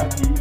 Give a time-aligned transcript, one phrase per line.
[0.00, 0.37] aqui.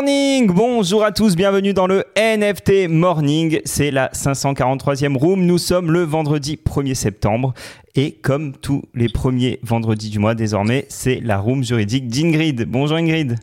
[0.00, 3.60] Bonjour à tous, bienvenue dans le NFT Morning.
[3.64, 5.44] C'est la 543e room.
[5.44, 7.52] Nous sommes le vendredi 1er septembre.
[7.96, 12.64] Et comme tous les premiers vendredis du mois désormais, c'est la room juridique d'Ingrid.
[12.68, 13.40] Bonjour Ingrid.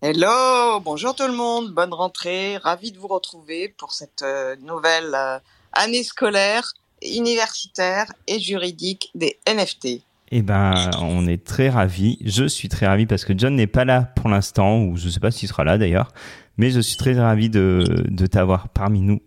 [0.00, 5.12] Hello, bonjour tout le monde, bonne rentrée, ravi de vous retrouver pour cette euh, nouvelle
[5.16, 5.38] euh,
[5.72, 10.02] année scolaire, universitaire et juridique des NFT.
[10.30, 12.18] Eh ben, on est très ravis.
[12.24, 15.10] Je suis très ravi parce que John n'est pas là pour l'instant, ou je ne
[15.10, 16.12] sais pas s'il sera là d'ailleurs.
[16.58, 19.20] Mais je suis très ravi de, de t'avoir parmi nous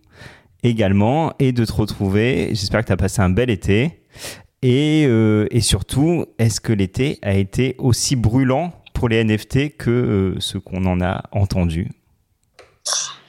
[0.64, 2.50] également et de te retrouver.
[2.52, 4.04] J'espère que tu as passé un bel été.
[4.62, 9.90] Et, euh, et surtout, est-ce que l'été a été aussi brûlant pour les NFT que
[9.90, 11.90] euh, ce qu'on en a entendu?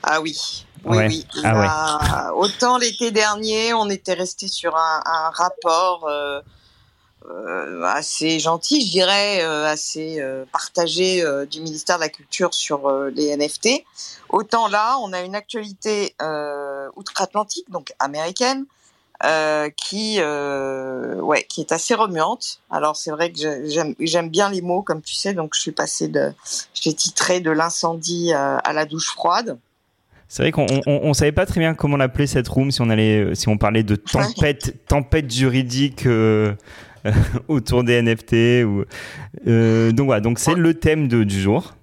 [0.02, 0.36] Ah oui,
[0.84, 1.06] oui, Ouais.
[1.08, 1.27] oui.
[1.42, 1.66] Ah ouais.
[1.66, 6.41] Là, Autant l'été dernier, on était resté sur un, un rapport euh,
[7.84, 12.89] assez gentil, je dirais, euh, assez euh, partagé euh, du ministère de la Culture sur
[12.89, 13.84] euh, les NFT.
[14.28, 18.65] Autant là, on a une actualité euh, outre-Atlantique, donc américaine,
[19.25, 22.61] euh, qui, euh, ouais, qui est assez remuante.
[22.70, 25.73] Alors c'est vrai que je- j'aime bien les mots, comme tu sais, donc je suis
[25.73, 26.33] passée de,
[26.75, 29.59] j'ai titré de l'incendie euh, à la douche froide.
[30.28, 32.89] C'est vrai qu'on on, on savait pas très bien comment l'appeler cette room, si on
[32.89, 33.97] allait, si on parlait de
[34.34, 36.55] tempête, tempête juridique euh,
[37.48, 38.64] autour des NFT.
[38.64, 38.84] Ou,
[39.47, 41.75] euh, donc voilà, donc c'est le thème de, du jour.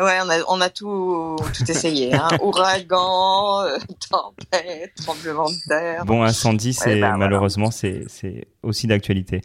[0.00, 2.12] Ouais, on a, on a tout, tout essayé.
[2.14, 2.26] Hein.
[2.42, 3.78] Ouragan, euh,
[4.10, 6.04] tempête, tremblement de terre.
[6.04, 7.16] Bon, incendie, c'est voilà.
[7.16, 9.40] malheureusement c'est c'est aussi d'actualité.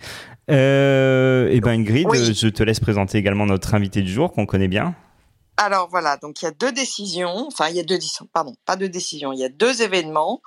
[0.49, 2.33] Euh, et ben Ingrid, Oui.
[2.33, 4.95] je te laisse présenter également notre invité du jour qu'on connaît bien.
[5.57, 8.55] Alors voilà, donc il y a deux décisions, enfin il y a deux décisions, pardon,
[8.65, 10.41] pas deux décisions, il y a deux événements.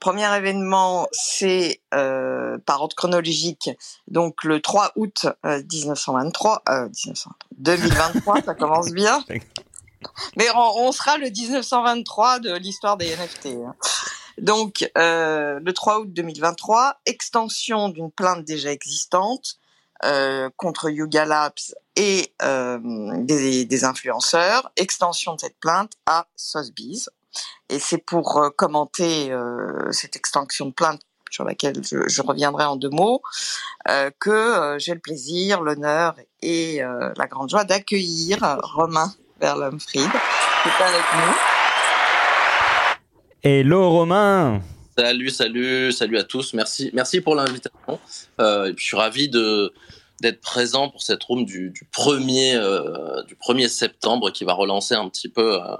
[0.00, 3.70] Premier événement, c'est euh, par ordre chronologique,
[4.08, 9.22] donc le 3 août euh, 1923, euh, 1923, 2023, ça commence bien.
[10.36, 13.46] Mais on, on sera le 1923 de l'histoire des NFT.
[13.46, 13.74] hein.
[14.38, 19.56] Donc euh, le 3 août 2023, extension d'une plainte déjà existante
[20.04, 21.52] euh, contre Yuga Labs
[21.96, 22.78] et euh,
[23.18, 27.10] des, des influenceurs, extension de cette plainte à Sotheby's.
[27.68, 32.64] Et c'est pour euh, commenter euh, cette extension de plainte sur laquelle je, je reviendrai
[32.64, 33.22] en deux mots,
[33.88, 40.10] euh, que euh, j'ai le plaisir, l'honneur et euh, la grande joie d'accueillir Romain Verlumfried,
[40.10, 41.34] qui est avec nous.
[43.42, 44.60] Hello Romain
[44.98, 46.52] Salut, salut, salut à tous.
[46.52, 47.98] Merci, merci pour l'invitation.
[48.38, 49.72] Euh, je suis ravi de
[50.20, 54.94] d'être présent pour cette room du, du 1er euh, du 1er septembre qui va relancer
[54.94, 55.76] un petit peu euh,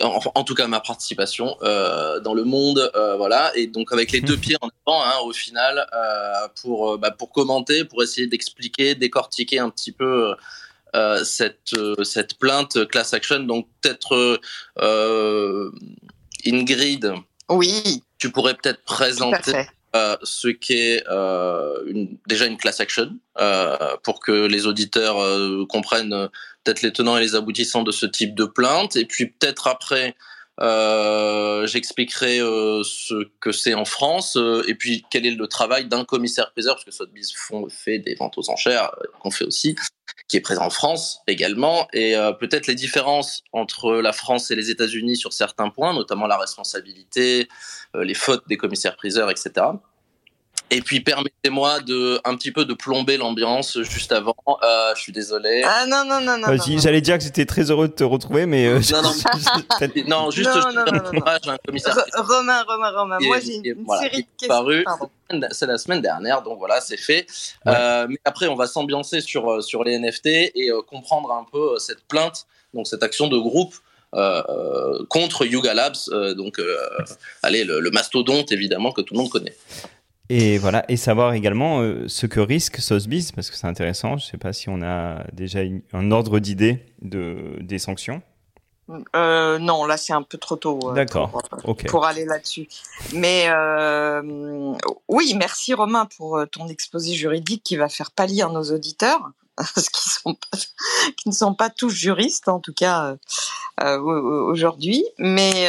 [0.00, 3.52] en, en tout cas ma participation euh, dans le monde euh, voilà.
[3.56, 7.10] Et donc avec les deux pieds en avant hein, au final euh, pour euh, bah,
[7.10, 10.34] pour commenter pour essayer d'expliquer décortiquer un petit peu
[10.94, 13.40] euh, cette euh, cette plainte class action.
[13.40, 14.40] Donc peut-être
[14.80, 15.70] euh,
[16.46, 17.12] Ingrid
[17.50, 19.66] Oui, tu pourrais peut-être présenter.
[19.94, 23.10] Euh, ce qu'est euh, déjà une class action
[23.40, 26.28] euh, pour que les auditeurs euh, comprennent euh,
[26.64, 28.96] peut-être les tenants et les aboutissants de ce type de plainte.
[28.96, 30.14] Et puis peut-être après
[30.60, 35.86] euh, j'expliquerai euh, ce que c'est en France euh, et puis quel est le travail
[35.86, 39.76] d'un commissaire-priseur parce que Sotheby's font, fait des ventes aux enchères euh, qu'on fait aussi
[40.28, 44.54] qui est présent en France également et euh, peut-être les différences entre la France et
[44.54, 47.48] les États-Unis sur certains points notamment la responsabilité
[47.94, 49.66] les fautes des commissaires-priseurs, etc.
[50.72, 54.34] Et puis permettez-moi de un petit peu de plomber l'ambiance juste avant.
[54.62, 55.62] Euh, je suis désolé.
[55.64, 56.46] Ah non, non, non, non.
[56.48, 59.10] Vas-y, non, j'allais dire que j'étais très heureux de te retrouver, mais euh, Non, non,
[59.78, 61.22] peut-être- Non, juste Non, je non, non,
[61.52, 61.94] un commissaire.
[61.94, 63.18] Re- Romain, Romain, Romain.
[63.20, 65.10] Moi, j'ai une, voilà, série qui de est questions.
[65.52, 67.26] C'est la semaine dernière, donc voilà, c'est fait.
[67.66, 67.72] Ouais.
[67.74, 71.44] Euh, mais après, on va s'ambiancer sur euh, sur les NFT et euh, comprendre un
[71.50, 73.74] peu euh, cette plainte, donc cette action de groupe.
[74.14, 76.76] euh, euh, contre Yuga Labs, euh, donc euh,
[77.42, 79.56] allez le, le mastodonte évidemment que tout le monde connaît.
[80.34, 84.16] Et voilà, et savoir également euh, ce que risque Sotheby's, parce que c'est intéressant.
[84.16, 88.22] Je sais pas si on a déjà une- un ordre d'idée de des sanctions.
[89.14, 90.78] Euh, non, là c'est un peu trop tôt.
[90.88, 91.42] euh, D'accord.
[91.88, 92.66] Pour, aller là-dessus.
[93.12, 93.48] Mais
[95.08, 99.20] oui, merci Romain pour ton exposé juridique qui va faire pâlir nos auditeurs,
[99.56, 100.56] parce qu'ils sont pas,
[101.18, 103.16] qui ne sont pas tous juristes en tout cas
[103.82, 105.04] au- aujourd'hui.
[105.18, 105.68] Mais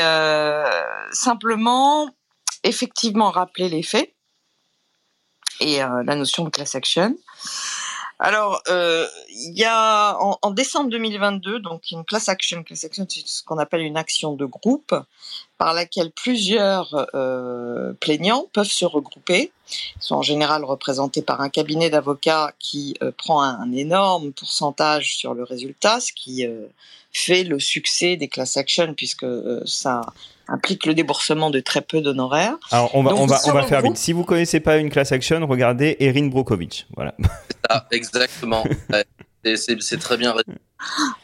[1.12, 2.09] simplement,
[2.63, 4.09] effectivement, rappeler les faits.
[5.60, 7.16] Et la notion de class action.
[8.20, 12.64] Alors, euh, il y a en, en, décembre 2022, donc une class action.
[12.64, 14.96] Class action, c'est ce qu'on appelle une action de groupe
[15.58, 19.52] par laquelle plusieurs euh, plaignants peuvent se regrouper.
[19.70, 24.32] Ils sont en général représentés par un cabinet d'avocats qui euh, prend un, un, énorme
[24.32, 26.68] pourcentage sur le résultat, ce qui euh,
[27.12, 30.02] fait le succès des class action puisque euh, ça
[30.48, 32.57] implique le déboursement de très peu d'honoraires.
[32.72, 33.98] Alors on va on va on va faire vite.
[33.98, 36.88] Si vous connaissez pas une class action, regardez Erin Brokovich.
[36.95, 37.16] Voilà.
[37.69, 38.66] Ah, exactement.
[39.56, 40.36] c'est très bien.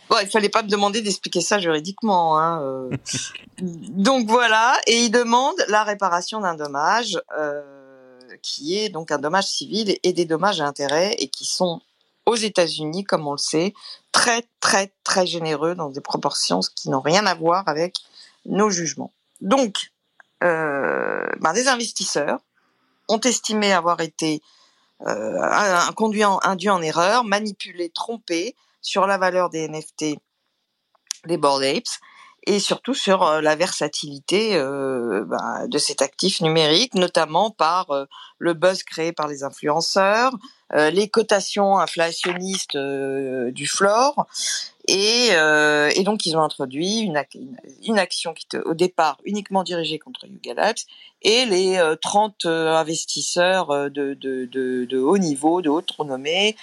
[0.09, 2.39] Bon, il fallait pas me demander d'expliquer ça juridiquement.
[2.39, 2.89] Hein, euh.
[3.59, 7.61] donc voilà, et il demande la réparation d'un dommage euh,
[8.41, 11.81] qui est donc un dommage civil et des dommages à intérêt et qui sont
[12.25, 13.73] aux États-Unis, comme on le sait,
[14.13, 17.95] très très très généreux dans des proportions qui n'ont rien à voir avec
[18.49, 19.13] nos jugements.
[19.41, 19.91] Donc,
[20.43, 22.39] euh, ben, des investisseurs
[23.07, 24.41] ont estimé avoir été
[25.07, 30.17] euh, un, conduit en, erreur, manipulé, trompé sur la valeur des NFT
[31.25, 31.99] des Bored Apes
[32.47, 38.05] et surtout sur euh, la versatilité euh, ben, de cet actif numérique, notamment par euh,
[38.37, 40.31] le buzz créé par les influenceurs,
[40.73, 44.27] euh, les cotations inflationnistes du floor
[44.91, 47.15] et, euh, et, donc, ils ont introduit une,
[47.99, 50.79] action qui était au départ uniquement dirigée contre Yuga Labs
[51.21, 56.55] et les euh, 30 euh, investisseurs euh, de, haut niveau, de haute renommée,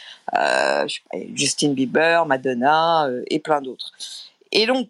[1.34, 3.92] Justin Bieber, Madonna et plein d'autres.
[4.50, 4.88] Et donc,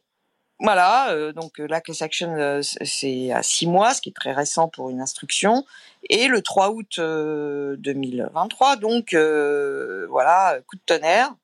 [0.58, 4.88] voilà, donc la class action, c'est à six mois, ce qui est très récent pour
[4.88, 5.66] une instruction.
[6.08, 11.34] Et le 3 août 2023, donc voilà, coup de tonnerre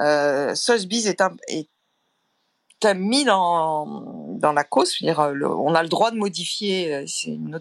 [0.00, 1.20] euh, est,
[2.84, 3.86] un, mis dans,
[4.38, 7.58] dans la cause, dire, on a le droit de modifier, euh,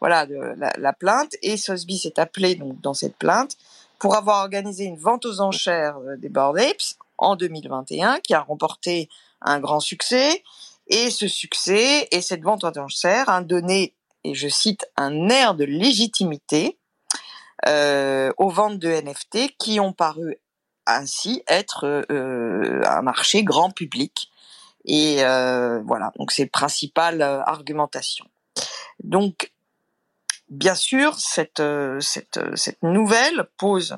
[0.00, 0.26] voilà,
[0.56, 3.56] la, la, plainte, et Sotheby's est appelé donc dans cette plainte
[3.98, 8.40] pour avoir organisé une vente aux enchères euh, des Bored Apes en 2021, qui a
[8.40, 9.08] remporté
[9.40, 10.42] un grand succès,
[10.88, 15.54] et ce succès et cette vente aux enchères a donné, et je cite, un air
[15.54, 16.78] de légitimité
[17.66, 20.36] euh, aux ventes de NFT qui ont paru
[20.86, 24.30] ainsi être euh, un marché grand public.
[24.84, 28.26] Et euh, voilà, donc c'est principale euh, argumentation.
[29.02, 29.52] Donc,
[30.50, 33.96] bien sûr, cette, euh, cette, cette nouvelle pose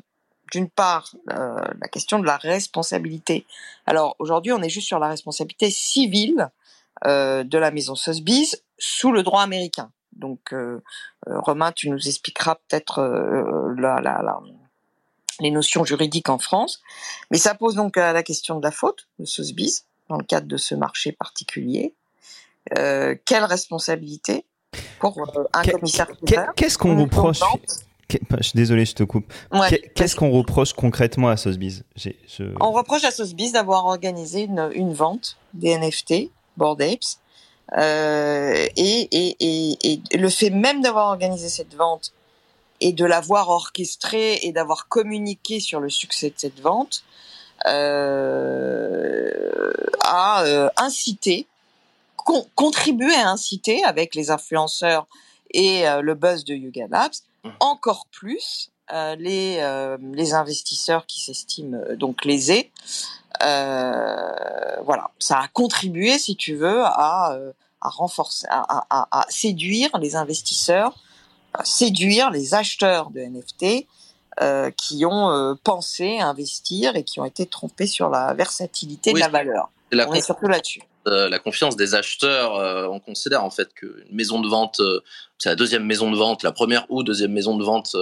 [0.53, 3.47] d'une part euh, la question de la responsabilité.
[3.85, 6.50] Alors aujourd'hui, on est juste sur la responsabilité civile
[7.05, 9.91] euh, de la maison Sotheby's sous le droit américain.
[10.12, 10.55] Donc,
[11.27, 13.03] Romain, tu nous expliqueras peut-être
[13.77, 14.41] la, la, la,
[15.41, 16.81] les notions juridiques en France.
[17.31, 20.56] Mais ça pose donc la question de la faute de Sotheby's dans le cadre de
[20.56, 21.94] ce marché particulier.
[22.77, 24.44] Euh, quelle responsabilité
[24.99, 26.09] pour euh, un commissaire
[26.56, 27.41] Qu'est-ce qu'on reproche
[28.09, 29.33] je suis désolé, je te coupe.
[29.53, 31.83] Ouais, Qu'est-ce qu'on reproche concrètement à Sotheby's?
[31.97, 32.44] Je...
[32.61, 37.19] On reproche à Sotheby's d'avoir organisé une, une, vente des NFT, Bored Apes,
[37.77, 42.12] euh, et, et, et, et, le fait même d'avoir organisé cette vente
[42.81, 47.02] et de l'avoir orchestré et d'avoir communiqué sur le succès de cette vente
[47.67, 49.73] euh,
[50.05, 51.46] a euh, incité,
[52.17, 55.06] con, contribué à inciter avec les influenceurs
[55.52, 57.14] et euh, le buzz de Yuga Labs
[57.44, 57.50] mmh.
[57.61, 62.71] encore plus euh, les euh, les investisseurs qui s'estiment donc lésés.
[63.40, 67.37] voilà, ça a contribué, si tu veux, à
[67.80, 70.95] à renforcer, à, à, à séduire les investisseurs
[71.64, 73.86] séduire les acheteurs de NFT
[74.42, 79.14] euh, qui ont euh, pensé investir et qui ont été trompés sur la versatilité oui,
[79.14, 79.70] de la valeur.
[79.92, 80.82] La on est surtout là-dessus.
[81.06, 84.82] Euh, la confiance des acheteurs, euh, on considère en fait qu'une maison de vente,
[85.38, 87.96] c'est la deuxième maison de vente, la première ou deuxième maison de vente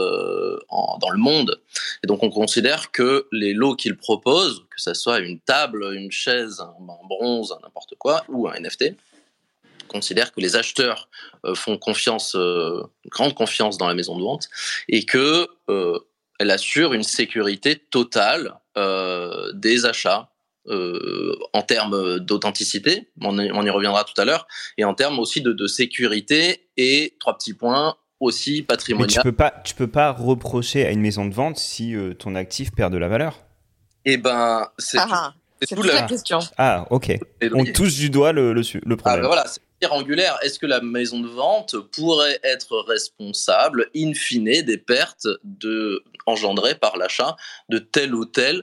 [0.70, 1.60] en, dans le monde.
[2.02, 6.10] Et donc on considère que les lots qu'ils proposent, que ce soit une table, une
[6.10, 8.96] chaise, un, un bronze, n'importe quoi, ou un NFT,
[9.86, 11.08] considère que les acheteurs
[11.44, 14.48] euh, font confiance, euh, grande confiance dans la maison de vente
[14.88, 15.98] et que euh,
[16.38, 20.30] elle assure une sécurité totale euh, des achats
[20.66, 24.46] euh, en termes d'authenticité, on, on, y reviendra tout à l'heure,
[24.78, 29.08] et en termes aussi de, de, sécurité et trois petits points aussi patrimonial.
[29.08, 32.14] Mais tu peux pas, tu peux pas reprocher à une maison de vente si euh,
[32.14, 33.44] ton actif perd de la valeur?
[34.06, 35.34] Eh ben, c'est ah,
[35.68, 36.02] tout, toute la...
[36.02, 36.38] question.
[36.58, 37.18] Ah, ok.
[37.52, 39.18] On touche du doigt le, le, le problème.
[39.18, 39.44] Ah, ben voilà,
[39.92, 46.02] angulaire, est-ce que la maison de vente pourrait être responsable, in fine, des pertes de,
[46.26, 47.36] engendrées par l'achat
[47.68, 48.62] de tel ou tel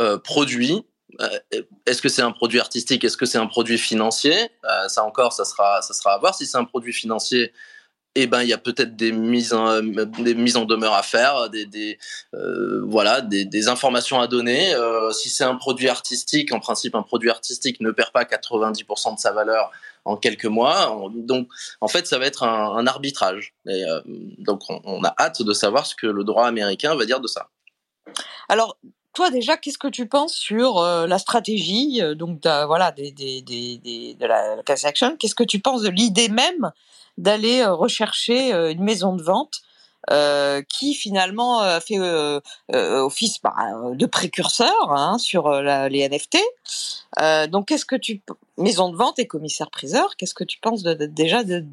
[0.00, 0.84] euh, produit?
[1.20, 3.04] Euh, Est-ce que c'est un produit artistique?
[3.04, 4.36] Est-ce que c'est un produit financier?
[4.64, 6.34] Euh, Ça encore, ça sera, ça sera à voir.
[6.34, 7.52] Si c'est un produit financier,
[8.16, 11.48] eh ben il y a peut-être des mises en des mises en demeure à faire,
[11.48, 11.98] des,
[12.34, 14.74] euh, voilà des, informations à donner.
[14.74, 19.14] Euh, si c'est un produit artistique, en principe un produit artistique ne perd pas 90%
[19.14, 19.70] de sa valeur
[20.04, 21.08] en quelques mois.
[21.14, 21.48] Donc
[21.80, 23.54] en fait ça va être un, arbitrage.
[23.68, 24.00] Et, euh,
[24.38, 27.48] donc on, a hâte de savoir ce que le droit américain va dire de ça.
[28.48, 28.76] Alors
[29.12, 34.84] toi déjà, qu'est-ce que tu penses sur la stratégie donc de, voilà de la class
[34.84, 35.16] action?
[35.16, 36.72] Qu'est-ce que tu penses de l'idée même
[37.20, 39.60] d'aller euh, rechercher euh, une maison de vente
[40.10, 41.98] euh, qui finalement a fait
[42.70, 43.54] office bah,
[43.92, 46.38] de précurseur hein, sur les NFT.
[47.50, 48.22] Donc, qu'est-ce que tu
[48.56, 51.64] maison de vente et commissaire priseur, qu'est-ce que tu penses déjà de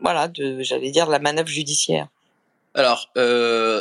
[0.00, 2.06] voilà j'allais dire la manœuvre judiciaire?
[2.74, 3.10] Alors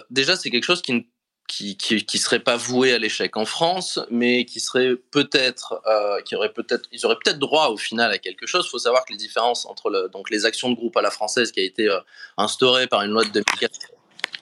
[0.09, 1.01] déjà c'est quelque chose qui ne
[1.49, 6.21] qui, qui, qui serait pas voué à l'échec en France, mais qui serait peut-être, euh,
[6.21, 8.65] qui aurait peut-être, ils auraient peut-être droit au final à quelque chose.
[8.67, 11.51] Il faut savoir que les différences entre donc les actions de groupe à la française
[11.51, 11.99] qui a été euh,
[12.37, 13.71] instaurée par une loi de 2004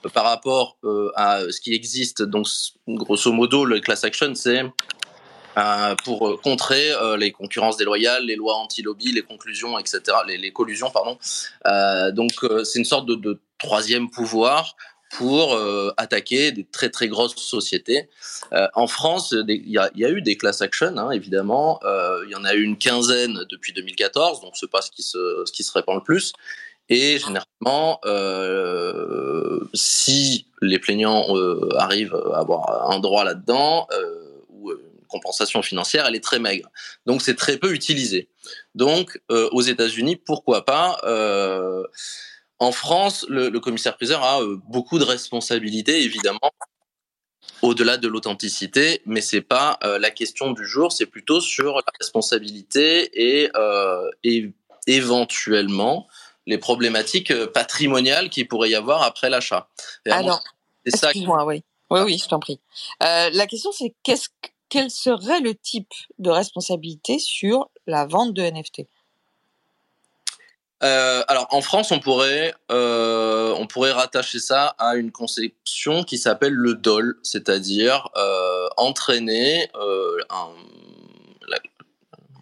[0.06, 0.78] euh, par rapport
[1.16, 2.46] à ce qui existe, donc
[2.88, 4.64] grosso modo le class action, c'est
[6.04, 11.18] pour contrer les concurrences déloyales, les lois anti-lobby, les conclusions, etc., les, les collusions, pardon.
[12.14, 12.32] donc
[12.64, 14.76] c'est une sorte de troisième pouvoir
[15.12, 18.10] pour euh, attaquer des très très grosses sociétés.
[18.54, 21.80] Euh, en France, il y a, eu des class action, hein, évidemment.
[21.84, 25.52] Euh, il y en a eu une quinzaine depuis 2014, donc ce qui se ce
[25.52, 26.34] qui se répand le plus.
[26.90, 28.00] Et généralement,
[29.74, 31.26] si les plaignants
[31.78, 33.88] arrivent à avoir un droit là-dedans
[34.50, 36.70] ou une compensation financière, elle est très maigre.
[37.06, 38.30] Donc c'est très peu utilisé.
[38.74, 40.98] Donc aux États-Unis, pourquoi pas
[42.60, 46.52] en France, le, le commissaire-priseur a euh, beaucoup de responsabilités, évidemment,
[47.62, 51.94] au-delà de l'authenticité, mais c'est pas euh, la question du jour, c'est plutôt sur la
[52.00, 54.52] responsabilité et, euh, et
[54.88, 56.08] éventuellement
[56.46, 59.70] les problématiques patrimoniales qu'il pourrait y avoir après l'achat.
[60.06, 60.42] Alors,
[60.86, 61.64] excuse-moi, oui.
[61.90, 62.60] Oui, oui, je t'en prie.
[63.04, 64.30] Euh, la question, c'est qu'est-ce,
[64.70, 68.84] quel serait le type de responsabilité sur la vente de NFT
[70.84, 76.20] euh, alors en France, on pourrait euh, on pourrait rattacher ça à une conception qui
[76.20, 80.50] s'appelle le DOL, c'est-à-dire euh, entraîner euh, un,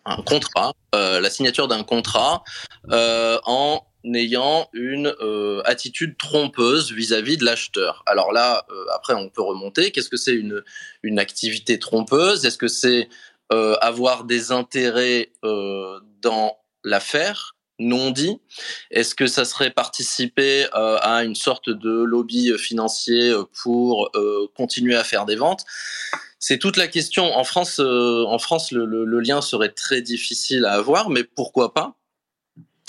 [0.06, 2.44] un, contrat, euh, la signature d'un contrat
[2.92, 3.82] euh, en
[4.14, 5.16] ayant une
[5.64, 8.04] attitude trompeuse vis-à-vis -vis de l'acheteur.
[8.06, 9.92] Alors là, après, on peut remonter.
[9.92, 10.62] Qu'est-ce que c'est une
[11.02, 12.46] une activité trompeuse?
[12.46, 13.10] Est-ce que c'est
[13.50, 17.55] avoir des intérêts dans l'affaire?
[17.80, 18.40] Non dit
[18.92, 24.96] Est-ce que ça serait participer euh, à une sorte de lobby financier pour euh, continuer
[24.96, 25.66] à faire des ventes?
[26.40, 27.36] C'est toute la question.
[27.36, 31.96] En France, euh, en France, le, lien serait très difficile à avoir, mais pourquoi pas?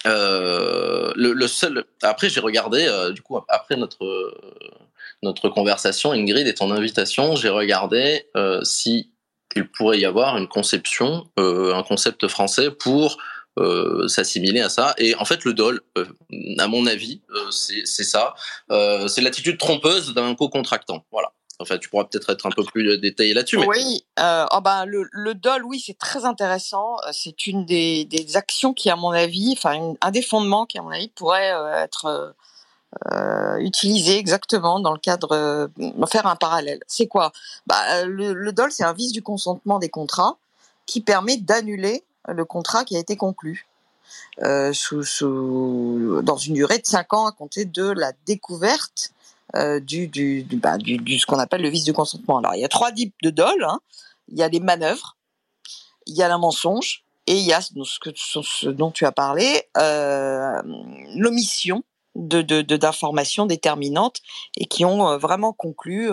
[0.04, 1.84] Le, le, seul.
[2.02, 2.86] Après, j'ai regardé.
[3.12, 4.38] du coup, après notre
[5.22, 8.28] notre conversation, Ingrid, et ton invitation, j'ai regardé
[8.62, 9.10] si
[9.56, 13.18] il pourrait y avoir une conception, un concept français pour
[13.58, 14.94] euh, s'assimiler à ça.
[14.98, 16.04] Et en fait, le dol, euh,
[16.58, 18.34] à mon avis, euh, c'est ça.
[18.68, 21.04] C'est l'attitude trompeuse d'un co-contractant.
[21.10, 21.32] Voilà.
[21.58, 23.56] Enfin, tu pourras peut-être être un peu plus détaillé là-dessus.
[23.56, 26.96] Oui, oh ben, le, dol, oui, c'est très intéressant.
[27.12, 30.90] C'est une des, actions qui, à mon avis, enfin, un des fondements qui, à mon
[30.90, 32.34] avis, pourrait être
[33.10, 35.70] euh, utilisé exactement dans le cadre
[36.10, 36.80] faire un parallèle.
[36.86, 37.32] C'est quoi?
[37.66, 40.36] Bah, le, le DOL, c'est un vice du consentement des contrats
[40.84, 43.66] qui permet d'annuler le contrat qui a été conclu.
[44.42, 45.02] Euh, sous,
[46.22, 49.10] dans une durée de 5 ans à compter de la découverte
[49.54, 52.38] euh, du, du, bah, ce qu'on appelle le vice du consentement.
[52.38, 53.64] Alors, il y a trois types de dol.
[53.64, 53.80] Hein.
[54.28, 55.16] Il y a les manœuvres,
[56.06, 60.62] il y a la mensonge, et il y a ce, dont tu as parlé, euh,
[61.16, 61.82] l'omission
[62.14, 64.20] de, d'informations de, déterminantes
[64.56, 66.10] et qui ont euh, vraiment conclu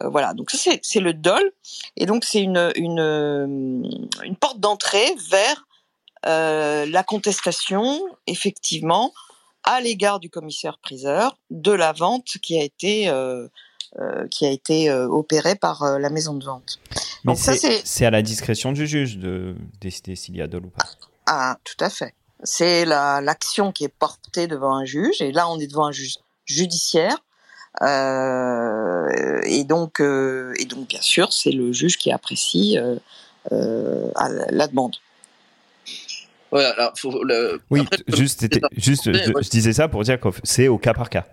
[0.00, 1.52] euh, euh, voilà, donc ça c'est le DOL,
[1.96, 3.88] et donc c'est une, une,
[4.24, 5.66] une porte d'entrée vers
[6.26, 9.12] euh, la contestation, effectivement,
[9.62, 13.48] à l'égard du commissaire-priseur de la vente qui a été euh,
[14.00, 16.80] euh, qui a été euh, opérée par euh, la maison de vente.
[17.24, 20.84] Mais c'est à la discrétion du juge de décider s'il y a dol ou pas.
[21.26, 22.12] Ah, tout à fait.
[22.42, 25.92] C'est l'action la, qui est portée devant un juge, et là on est devant un
[25.92, 27.20] juge judiciaire euh,
[27.80, 32.78] et donc, euh, et donc bien sûr, c'est le juge qui apprécie
[33.52, 34.10] euh,
[34.50, 34.96] la demande.
[36.52, 37.60] Ouais, alors, faut le...
[37.70, 41.10] Oui, Après, juste, juste je, je, disais ça pour dire que c'est au cas par
[41.10, 41.26] cas.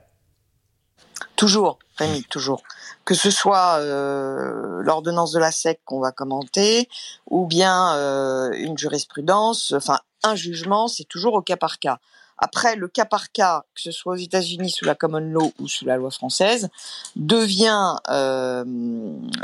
[1.35, 2.63] Toujours, Rémi, toujours.
[3.05, 6.89] Que ce soit euh, l'ordonnance de la SEC qu'on va commenter,
[7.27, 11.99] ou bien euh, une jurisprudence, enfin un jugement, c'est toujours au cas par cas.
[12.41, 15.67] Après le cas par cas, que ce soit aux États-Unis sous la common law ou
[15.67, 16.69] sous la loi française,
[17.15, 18.65] devient euh,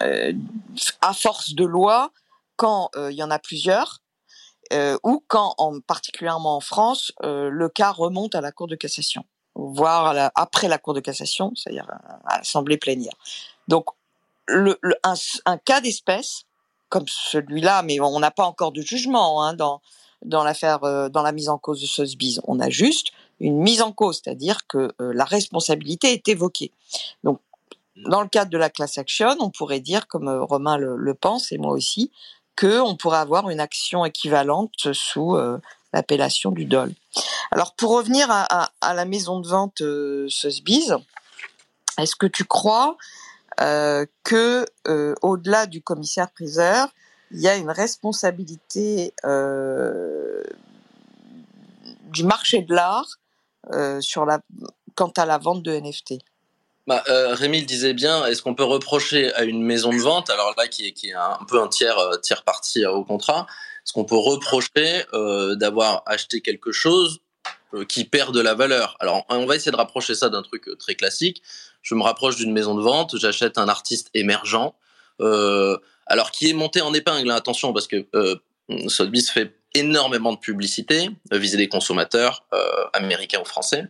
[0.02, 0.34] euh,
[1.02, 2.12] à force de loi
[2.56, 4.02] quand il y en a plusieurs
[5.04, 9.24] ou quand, en, particulièrement en France, le cas remonte à la Cour de cassation,
[9.54, 11.88] voire après la Cour de cassation, c'est-à-dire
[12.26, 13.14] à l'Assemblée plénière.
[13.68, 13.86] Donc,
[14.50, 16.44] un, cas d'espèce
[16.90, 19.82] comme celui-là, mais on n'a pas encore de jugement hein, dans
[20.26, 22.40] dans l'affaire, euh, dans la mise en cause de Sotheby's.
[22.46, 26.72] On a juste une mise en cause, c'est-à-dire que euh, la responsabilité est évoquée.
[27.24, 27.40] Donc,
[27.96, 31.52] dans le cadre de la class action, on pourrait dire, comme euh, Romain le, pense
[31.52, 32.12] et moi aussi,
[32.56, 35.38] que on pourrait avoir une action équivalente sous
[35.94, 36.92] l'appellation du DOL.
[37.52, 39.84] Alors, pour revenir à, la maison de vente
[40.28, 40.96] Sotheby's,
[42.00, 42.98] est-ce que tu crois
[43.60, 44.66] que,
[45.22, 46.88] au-delà du commissaire-priseur,
[47.32, 50.44] il y a une responsabilité euh,
[52.04, 53.18] du marché de l'art
[53.74, 54.40] euh, sur la
[54.96, 56.16] quant à la vente de NFT.
[56.88, 60.30] Bah, euh, Rémi le disait bien, est-ce qu'on peut reprocher à une maison de vente,
[60.30, 63.46] alors là qui est, un peu un tiers, tiers parti au contrat,
[63.86, 65.06] est-ce qu'on peut reprocher
[65.58, 67.20] d'avoir acheté quelque chose
[67.90, 68.96] qui perd de la valeur?
[69.02, 71.44] Alors on va essayer de rapprocher ça d'un truc très classique.
[71.84, 74.74] Je me rapproche d'une maison de vente, j'achète un artiste émergent.
[76.08, 78.36] Alors qui est monté en épingle, hein, attention, parce que euh,
[78.88, 83.88] Sotheby's fait énormément de publicité, euh, viser des consommateurs euh, américains ou français.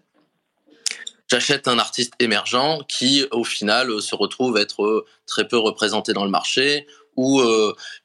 [1.30, 6.32] J'achète un artiste émergent qui, au final, se retrouve être très peu représenté dans le
[6.32, 7.42] marché, ou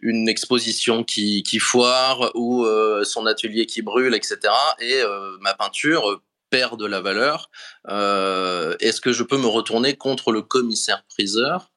[0.01, 2.67] une exposition qui, qui foire, ou
[3.05, 4.39] son atelier qui brûle, etc.
[4.81, 5.01] Et
[5.39, 7.49] ma peinture perd de la valeur.
[7.87, 11.71] Est-ce que je peux me retourner contre le commissaire-priseur?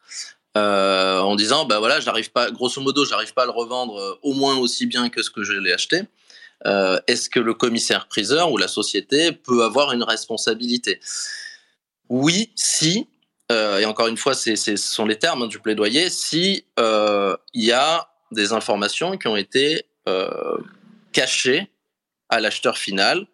[0.58, 4.20] Euh, en disant bah voilà j'arrive pas grosso modo j'arrive pas à le revendre euh,
[4.24, 6.02] au moins aussi bien que ce que je l'ai acheté.
[6.66, 11.00] Euh, est-ce que le commissaire priseur ou la société peut avoir une responsabilité?
[12.10, 13.08] Oui si
[13.52, 16.10] euh, et encore une fois c'est ce sont les termes hein, du plaidoyer.
[16.10, 19.86] Si euh, il y a des informations qui ont été
[21.14, 21.68] cachées
[22.30, 23.28] à l'acheteur final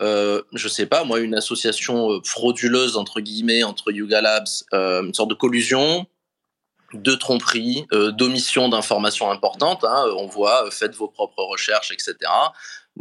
[0.00, 5.14] euh, je sais pas, moi, une association frauduleuse entre guillemets entre Yuga Labs, euh, une
[5.14, 6.06] sorte de collusion,
[6.94, 9.84] de tromperie, euh, d'omission d'informations importantes.
[9.84, 12.16] Hein, on voit, euh, faites vos propres recherches, etc.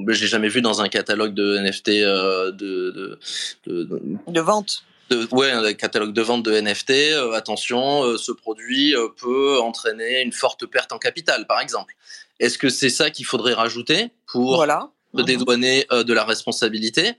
[0.10, 3.19] J'ai jamais vu dans un catalogue de NFT euh, de, de,
[3.65, 4.84] de, de, vente.
[5.10, 6.91] De, ouais, un catalogue de vente de NFT.
[6.91, 11.95] Euh, attention, euh, ce produit peut entraîner une forte perte en capital, par exemple.
[12.39, 14.89] Est-ce que c'est ça qu'il faudrait rajouter pour voilà.
[15.13, 17.15] dédouaner de la responsabilité?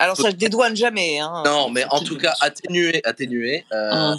[0.00, 1.18] Alors ça ne dédouane jamais.
[1.18, 3.66] Hein, non, mais en tout cas atténuer, atténuer.
[3.72, 4.14] Euh,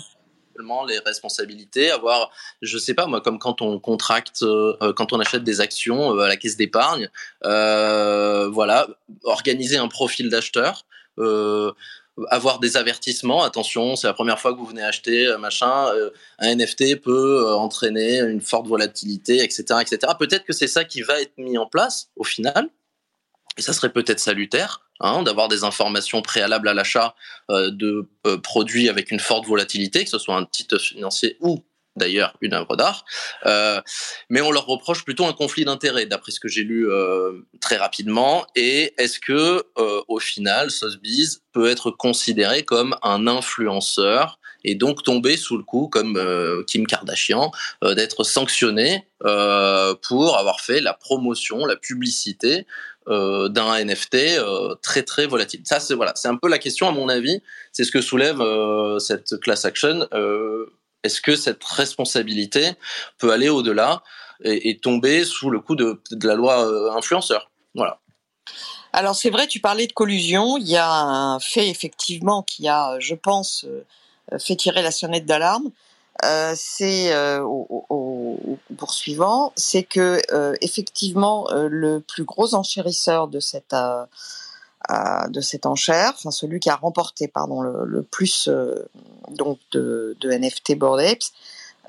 [0.85, 5.19] les responsabilités, avoir, je sais pas moi, comme quand on contracte, euh, euh, quand on
[5.19, 7.09] achète des actions euh, à la caisse d'épargne,
[7.43, 8.87] voilà,
[9.23, 10.85] organiser un profil d'acheteur.
[12.29, 15.87] Avoir des avertissements, attention, c'est la première fois que vous venez acheter machin,
[16.39, 20.13] un NFT peut entraîner une forte volatilité, etc., etc.
[20.19, 22.69] Peut-être que c'est ça qui va être mis en place au final,
[23.57, 27.15] et ça serait peut-être salutaire hein, d'avoir des informations préalables à l'achat
[27.49, 31.63] euh, de euh, produits avec une forte volatilité, que ce soit un titre financier ou
[31.97, 33.03] d'ailleurs une œuvre d'art,
[33.45, 33.81] euh,
[34.29, 36.87] mais on leur reproche plutôt un conflit d'intérêts, d'après ce que j'ai lu
[37.59, 38.47] très rapidement.
[38.55, 39.65] Et est-ce que,
[40.07, 45.89] au final, Sotheby's peut être considéré comme un influenceur et donc tomber sous le coup,
[45.89, 46.17] comme
[46.65, 47.51] Kim Kardashian,
[47.83, 52.65] d'être sanctionné pour avoir fait la promotion, la publicité
[53.07, 55.61] euh, d'un NFT euh, très très volatile.
[55.65, 57.41] Ça c'est voilà, un peu la question à mon avis.
[57.71, 60.07] C'est ce que soulève euh, cette class action.
[61.03, 62.73] Est-ce que cette responsabilité
[63.17, 64.03] peut aller au-delà
[64.43, 67.49] et, et, tomber sous le coup de, de la loi influenceur?
[67.73, 67.99] Voilà.
[68.93, 70.57] Alors c'est vrai, tu parlais de collusion.
[70.59, 73.65] Il y a un fait effectivement qui a, je pense,
[74.37, 75.71] fait tirer la sonnette d'alarme.
[76.23, 83.27] Euh, c'est euh, au, au, au, poursuivant, c'est que euh, effectivement le plus gros enchérisseur
[83.27, 83.75] de cette
[85.29, 88.49] de cette enchère, enfin celui qui a remporté pardon le, plus
[89.29, 91.31] donc de, NFT Board Apes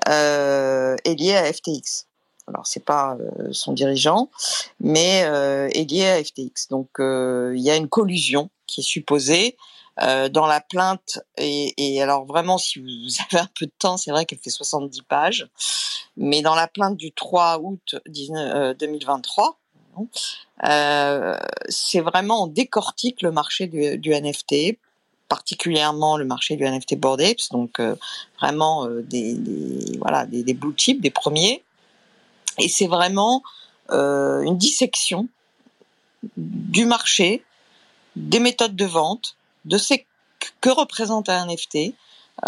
[0.07, 2.05] est lié à FTX.
[2.47, 3.17] Alors c'est pas
[3.51, 4.29] son dirigeant,
[4.79, 5.19] mais
[5.73, 6.69] est lié à FTX.
[6.69, 9.57] Donc il y a une collusion qui est supposée
[10.01, 12.87] euh, dans la plainte, et, et, alors vraiment, si vous
[13.31, 15.47] avez un peu de temps, c'est vrai qu'elle fait 70 pages,
[16.17, 19.59] mais dans la plainte du 3 août 19, euh, 2023,
[20.65, 24.77] euh, c'est vraiment on décortique le marché du, du, NFT,
[25.27, 27.95] particulièrement le marché du NFT Board Apes, donc euh,
[28.39, 31.63] vraiment euh, des, des, voilà des, des blue chips, des premiers,
[32.59, 33.43] et c'est vraiment
[33.89, 35.27] une dissection
[36.37, 37.43] du marché
[38.15, 39.93] des méthodes de vente, de ce
[40.61, 41.93] que représente un NFT,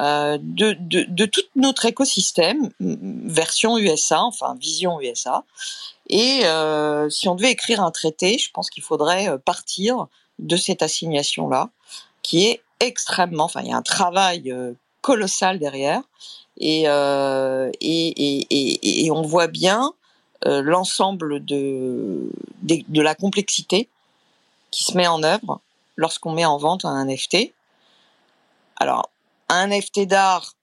[0.02, 5.44] euh, de, de, de, tout notre écosystème, version USA, enfin vision USA.
[6.10, 10.08] Et euh, si on devait écrire un traité, je pense qu'il faudrait euh, partir
[10.40, 11.70] de cette assignation-là,
[12.24, 16.02] qui est extrêmement, enfin il y a un travail euh, colossal derrière,
[16.58, 19.94] et, euh, et, et, et, et, on voit bien
[20.46, 22.32] euh, l'ensemble de,
[22.64, 23.90] de, de la complexité
[24.72, 25.60] qui se met en œuvre
[25.96, 27.54] lorsqu'on met en vente un NFT.
[28.78, 29.10] Alors,
[29.50, 30.54] un NFT d'art,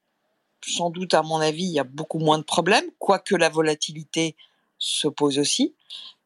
[0.65, 4.35] sans doute à mon avis, il y a beaucoup moins de problèmes, quoique la volatilité
[4.77, 5.73] se pose aussi.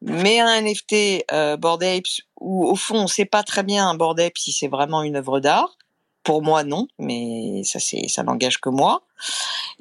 [0.02, 3.94] Mais un NFT euh, Bored Apes, où au fond on sait pas très bien un
[3.94, 5.76] Bored Apes si c'est vraiment une œuvre d'art,
[6.22, 9.02] pour moi non, mais ça c'est ça n'engage que moi.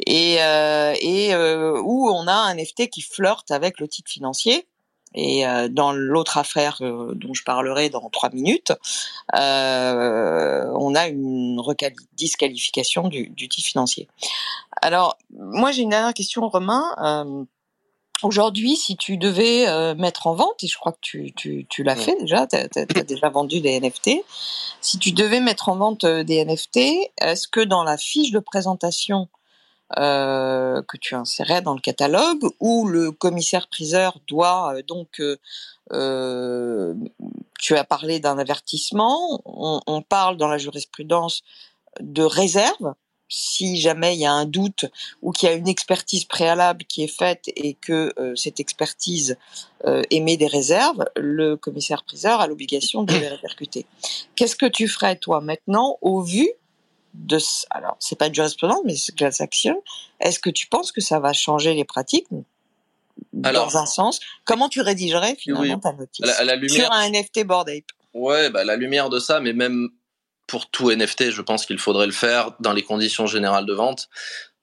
[0.06, 4.68] Et, euh, et euh, où on a un NFT qui flirte avec le titre financier,
[5.18, 8.72] et euh, dans l'autre affaire euh, dont je parlerai dans trois minutes,
[9.36, 11.60] euh, on a une
[12.14, 14.08] disqualification du, du titre financier.
[14.82, 16.84] Alors, moi j'ai une dernière question, Romain.
[17.04, 17.44] Euh,
[18.24, 21.84] Aujourd'hui, si tu devais euh, mettre en vente, et je crois que tu, tu, tu
[21.84, 24.10] l'as fait déjà, tu as, as, déjà vendu des NFT,
[24.82, 26.78] si tu devais mettre en vente des NFT,
[27.22, 29.28] est-ce que dans la fiche de présentation
[29.98, 35.22] euh, que tu insérais dans le catalogue, où le commissaire-priseur doit euh, donc,
[35.92, 36.94] euh,
[37.60, 41.44] tu as parlé d'un avertissement, on, on, parle dans la jurisprudence
[42.02, 42.94] de réserve,
[43.30, 44.86] si jamais il y a un doute
[45.22, 49.38] ou qu'il y a une expertise préalable qui est faite et que euh, cette expertise
[49.86, 53.86] euh, émet des réserves, le commissaire-priseur a l'obligation de les répercuter.
[54.36, 56.50] Qu'est-ce que tu ferais toi maintenant au vu
[57.18, 57.38] de
[57.72, 59.84] alors c'est pas une jurisprudence mais c'est class action.
[60.20, 62.28] Est-ce que tu penses que ça va changer les pratiques
[63.44, 64.20] alors, dans un sens?
[64.46, 66.24] Comment tu rédigerais finalement oui, ta notice?
[66.24, 66.86] À la, à la lumière...
[66.86, 67.92] sur un NFT board ape.
[68.14, 69.90] Ouais, bah, la lumière de ça, mais même
[70.48, 74.10] pour tout NFT, je pense qu'il faudrait le faire dans les conditions générales de vente,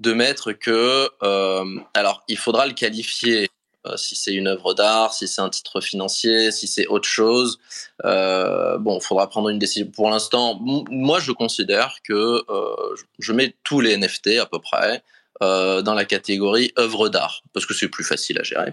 [0.01, 3.49] de mettre que, euh, alors, il faudra le qualifier
[3.97, 7.59] si c'est une œuvre d'art, si c'est un titre financier, si c'est autre chose.
[8.05, 9.91] Euh, bon, il faudra prendre une décision.
[9.95, 15.03] Pour l'instant, moi, je considère que euh, je mets tous les NFT à peu près
[15.43, 18.73] euh, dans la catégorie œuvre d'art parce que c'est plus facile à gérer.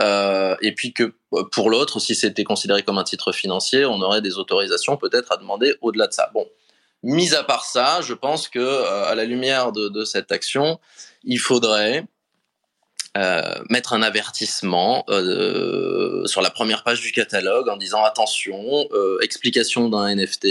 [0.00, 1.14] Euh, et puis que
[1.50, 5.38] pour l'autre, si c'était considéré comme un titre financier, on aurait des autorisations peut-être à
[5.38, 6.30] demander au-delà de ça.
[6.34, 6.46] Bon,
[7.02, 10.78] mis à part ça, je pense que euh, à la lumière de, de, cette action,
[11.24, 12.04] il faudrait
[13.16, 19.18] euh, mettre un avertissement euh, sur la première page du catalogue en disant attention, euh,
[19.22, 20.46] explication d'un NFT,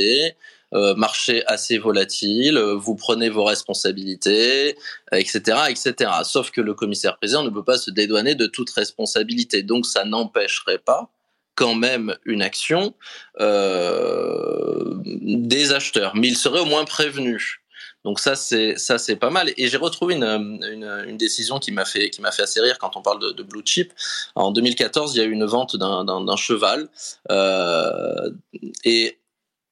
[0.73, 4.77] euh, marché assez volatile, vous prenez vos responsabilités,
[5.11, 6.11] etc., etc.
[6.23, 10.79] Sauf que le commissaire-président ne peut pas se dédouaner de toute responsabilité, donc ça n'empêcherait
[10.79, 11.11] pas
[11.55, 12.95] quand même une action
[13.39, 17.62] euh, des acheteurs, mais il serait au moins prévenu.
[18.03, 21.71] Donc ça c'est ça c'est pas mal et j'ai retrouvé une, une, une, décision qui
[21.71, 23.93] m'a fait qui m'a fait assez rire quand on parle de, de, blue chip.
[24.35, 26.89] En 2014 il y a eu une vente d'un cheval
[27.31, 28.29] euh,
[28.83, 29.19] et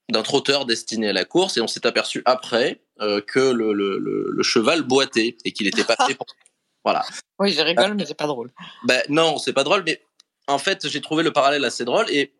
[0.09, 3.97] d'un trotteur destiné à la course et on s'est aperçu après euh, que le, le,
[3.97, 6.25] le, le, cheval boitait et qu'il était passé pour
[6.85, 7.03] voilà.
[7.39, 8.51] Oui je rigole mais c'est pas drôle.
[8.85, 10.01] Ben non c'est pas drôle mais
[10.47, 12.31] en fait j'ai trouvé le parallèle assez drôle et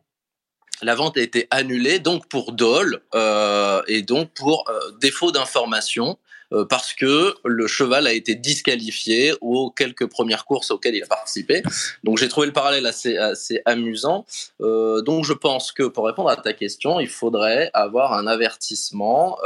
[0.81, 6.17] la vente a été annulée donc pour dol euh, et donc pour euh, défaut d'information
[6.53, 11.07] euh, parce que le cheval a été disqualifié aux quelques premières courses auxquelles il a
[11.07, 11.63] participé.
[12.03, 13.17] Donc j'ai trouvé le parallèle assez,
[13.65, 14.25] amusant.
[14.59, 19.37] Donc je pense que pour répondre à ta question, il faudrait avoir un avertissement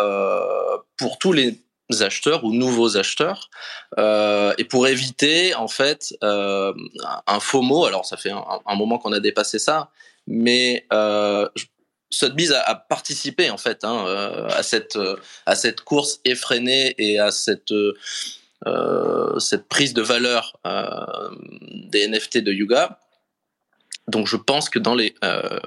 [0.97, 1.59] pour tous les
[2.01, 3.51] acheteurs ou nouveaux acheteurs
[3.99, 9.19] et pour éviter en fait un faux mot alors ça fait un moment qu'on a
[9.19, 9.91] dépassé ça
[10.27, 11.47] mais euh,
[12.09, 16.95] Sotheby's a, a, participé en fait hein, euh, à cette euh, à cette course effrénée
[16.97, 17.73] et à cette
[18.67, 21.29] euh, cette prise de valeur euh,
[21.91, 22.99] des NFT de Yuga.
[24.07, 25.59] Donc je pense que dans les euh,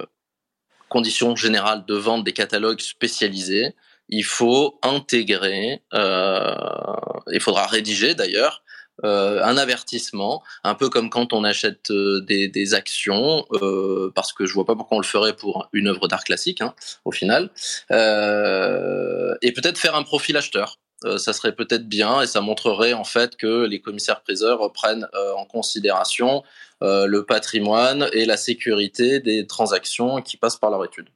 [0.89, 3.73] conditions générales de vente des catalogues spécialisés,
[4.09, 8.63] il faut intégrer, il faudra rédiger d'ailleurs
[9.05, 14.33] euh, un avertissement, un peu comme quand on achète euh, des, des, actions, euh, parce
[14.33, 16.73] que je vois pas pourquoi on le ferait pour une œuvre d'art classique, hein,
[17.05, 17.49] au final,
[17.89, 20.77] et peut-être faire un profil acheteur.
[21.17, 26.43] Ça serait peut-être bien et ça montrerait en fait que les commissaires-priseurs prennent en considération
[26.81, 31.07] le patrimoine et la sécurité des transactions qui passent par leur étude.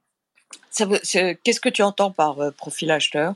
[0.71, 3.35] Qu'est-ce que tu entends par profil acheteur?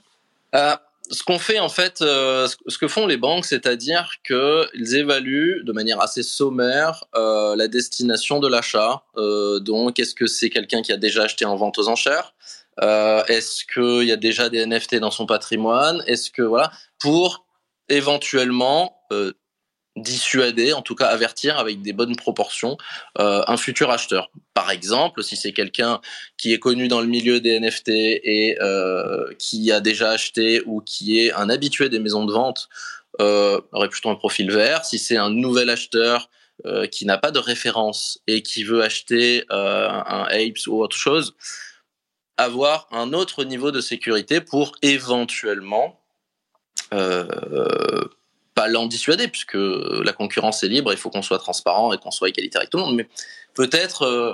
[1.10, 5.72] Ce qu'on fait en fait, euh, ce que font les banques, c'est-à-dire qu'ils évaluent de
[5.72, 9.04] manière assez sommaire euh, la destination de l'achat.
[9.18, 12.34] Euh, donc, est-ce que c'est quelqu'un qui a déjà acheté en vente aux enchères?
[12.80, 16.04] Est-ce qu'il y a déjà des NFT dans son patrimoine?
[16.06, 17.48] Est-ce que voilà pour
[17.90, 19.02] éventuellement
[19.98, 22.78] dissuader, en tout cas avertir avec des bonnes proportions
[23.20, 24.30] euh, un futur acheteur.
[24.54, 26.00] Par exemple, si c'est quelqu'un
[26.38, 30.82] qui est connu dans le milieu des NFT et euh, qui a déjà acheté ou
[30.82, 32.70] qui est un habitué des maisons de vente,
[33.20, 34.86] euh, aurait plutôt un profil vert.
[34.86, 36.30] Si c'est un nouvel acheteur
[36.66, 40.98] euh, qui n'a pas de référence et qui veut acheter euh, un Apes ou autre
[40.98, 41.36] chose,
[42.38, 46.00] avoir un autre niveau de sécurité pour éventuellement
[46.94, 48.04] euh,
[48.58, 52.10] pas l'en dissuader, puisque la concurrence est libre, il faut qu'on soit transparent et qu'on
[52.10, 53.08] soit égalitaire avec tout le monde, mais
[53.54, 54.34] peut-être, euh,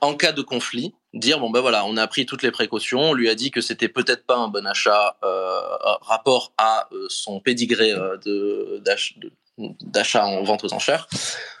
[0.00, 3.12] en cas de conflit, dire, bon ben voilà, on a pris toutes les précautions, on
[3.12, 5.60] lui a dit que c'était peut-être pas un bon achat euh,
[6.00, 8.82] rapport à euh, son pédigré de,
[9.82, 11.06] d'achat en vente aux enchères.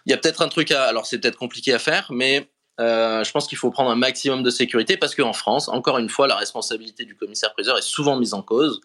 [0.04, 2.48] Il y a peut-être un truc à, alors c'est peut-être compliqué à faire, mais
[2.80, 6.26] je pense qu'il faut prendre un maximum de sécurité parce qu'en France, encore une fois,
[6.26, 8.80] la responsabilité du commissaire-priseur est souvent mise en cause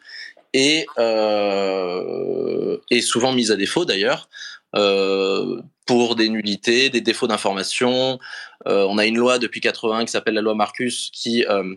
[0.53, 4.29] et, euh, et souvent mise à défaut d'ailleurs
[4.75, 8.19] euh, pour des nullités, des défauts d'information.
[8.67, 11.75] Euh, on a une loi depuis 80 qui s'appelle la loi Marcus qui euh,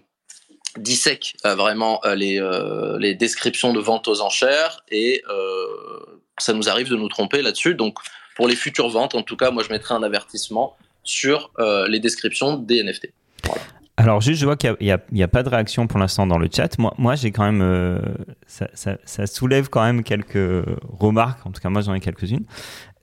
[0.76, 2.40] dissèque euh, vraiment euh, les,
[2.98, 5.22] les descriptions de vente aux enchères et
[6.38, 7.74] ça nous arrive de nous tromper là-dessus.
[7.74, 7.98] Donc
[8.36, 11.52] pour les futures ventes, en tout cas, moi je mettrai un avertissement sur
[11.88, 13.12] les descriptions des NFT.
[13.96, 16.48] Alors juste, je vois qu'il n'y a, a, pas de réaction pour l'instant dans le
[16.52, 16.78] chat.
[16.78, 18.00] Moi, moi j'ai quand même, euh,
[18.46, 21.46] ça, ça, ça, soulève quand même quelques remarques.
[21.46, 22.44] En tout cas, moi, j'en ai quelques-unes.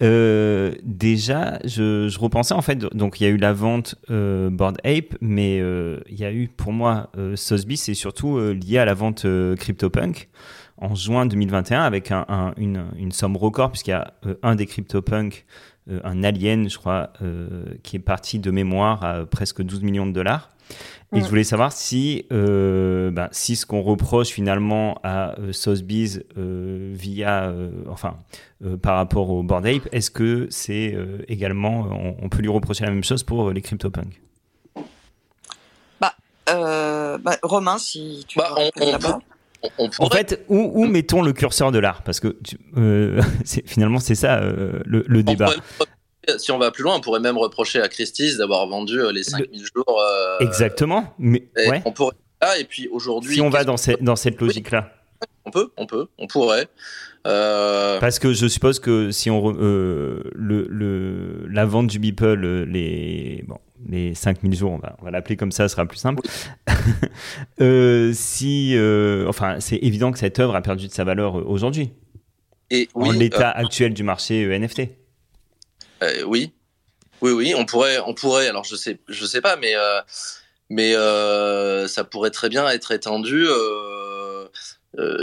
[0.01, 4.49] Euh, déjà, je, je, repensais en fait, donc il y a eu la vente euh,
[4.49, 8.53] Board Ape, mais euh, il y a eu pour moi euh, Sotheby's, c'est surtout euh,
[8.53, 9.27] lié à la vente
[9.57, 10.29] CryptoPunk
[10.77, 15.45] en juin 2021 avec un, une, une, somme record puisqu'il y a un des CryptoPunk,
[16.03, 17.13] un alien, je crois,
[17.83, 20.49] qui est parti de mémoire à presque 12 millions de dollars.
[21.13, 26.23] Et je voulais savoir si, euh, ben, si ce qu'on reproche finalement à euh, Sotheby's
[26.37, 28.17] euh, via, euh, enfin,
[28.63, 32.49] euh, par rapport au Board Ape, est-ce que c'est euh, également, on, on, peut lui
[32.49, 34.21] reprocher la même chose pour les CryptoPunks?
[35.99, 38.91] Bah, bah, Romain, si tu bah, veux on,
[39.63, 42.03] on, on, en fait, où, où, mettons le curseur de l'art?
[42.03, 42.37] Parce que
[42.77, 43.21] euh,
[43.65, 45.51] finalement, c'est ça euh, le, le débat.
[46.37, 49.47] Si on va plus loin, on pourrait même reprocher à Christie's d'avoir vendu les 5000
[49.51, 49.65] le...
[49.75, 50.01] jours.
[50.01, 51.13] Euh, Exactement.
[51.17, 51.81] Mais ouais.
[51.85, 52.15] on pourrait.
[52.59, 53.35] Et puis aujourd'hui.
[53.35, 54.91] Si on va dans, cette, dans cette logique-là.
[55.45, 56.67] On peut, on peut, on pourrait.
[57.27, 57.99] Euh...
[57.99, 63.43] Parce que je suppose que si on euh, le, le la vente du Beeple, les
[63.47, 63.57] bon
[63.89, 66.21] les 5000 jours, on va, on va l'appeler comme ça, ce sera plus simple.
[66.23, 66.73] Oui.
[67.61, 71.91] euh, si, euh, enfin, c'est évident que cette œuvre a perdu de sa valeur aujourd'hui.
[72.69, 74.81] Et oui, en l'état actuel du marché NFT.
[76.01, 76.53] Euh, oui,
[77.21, 78.47] oui, oui, on pourrait, on pourrait.
[78.47, 80.01] Alors je sais, je sais pas, mais euh,
[80.69, 83.47] mais euh, ça pourrait très bien être étendu.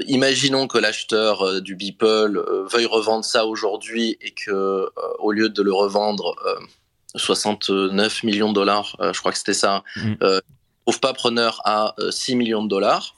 [0.06, 4.88] Imaginons que l'acheteur du Beeple veuille revendre ça aujourd'hui et que
[5.18, 6.36] au lieu de le revendre
[7.14, 10.14] 69 millions de dollars, je crois que c'était ça, mm.
[10.86, 13.16] trouve pas preneur à 6 millions de dollars,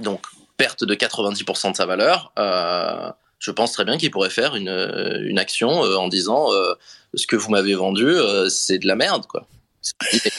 [0.00, 0.26] donc
[0.58, 2.32] perte de 90% de sa valeur
[3.44, 4.70] je pense très bien qu'il pourrait faire une,
[5.22, 6.72] une action euh, en disant euh,
[7.12, 9.46] ce que vous m'avez vendu, euh, c'est de la merde, quoi.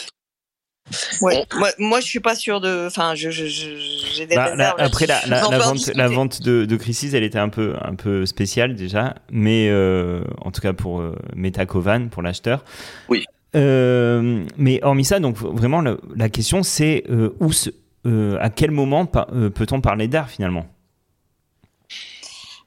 [1.20, 1.44] Ouais.
[1.52, 1.58] On...
[1.58, 2.86] Moi, moi, je suis pas sûr de.
[2.86, 6.66] Enfin, je, je, j'ai des bah, la, après la, la, la vente, la vente de,
[6.66, 10.74] de Crisis, elle était un peu, un peu spéciale déjà, mais euh, en tout cas
[10.74, 12.64] pour euh, Metacovan, pour l'acheteur.
[13.10, 13.26] Oui.
[13.56, 17.50] Euh, mais hormis ça, donc vraiment la, la question c'est où,
[18.40, 20.68] à quel moment peut-on parler d'art finalement?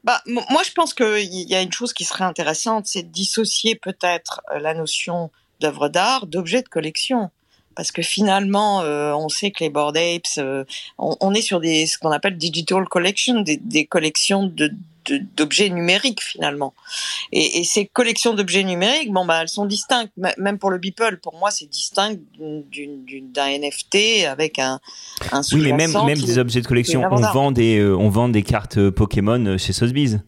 [0.08, 3.74] Bah, moi, je pense qu'il y a une chose qui serait intéressante, c'est de dissocier
[3.74, 7.30] peut-être la notion d'œuvre d'art d'objet de collection.
[7.76, 10.64] Parce que finalement, euh, on sait que les Bored Apes, euh,
[10.96, 14.72] on, est sur des, ce qu'on appelle digital collection, des collections de,
[15.36, 16.74] d'objets numériques finalement.
[17.32, 20.12] Et, et ces collections d'objets numériques, bon bah elles sont distinctes.
[20.16, 24.80] Même pour le Beeple, pour moi c'est distinct d'un NFT avec un,
[25.32, 28.28] un Oui, mais même même des objets de collection, on vend des euh, on vend
[28.28, 30.18] des cartes Pokémon chez Sotheby's.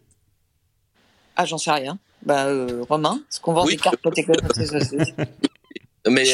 [1.37, 1.99] Ah j'en sais rien.
[2.25, 3.73] Bah euh, Romain, est-ce qu'on vend oui.
[3.73, 5.15] des cartes Pokémon chez Sotheby's?
[6.09, 6.25] Mais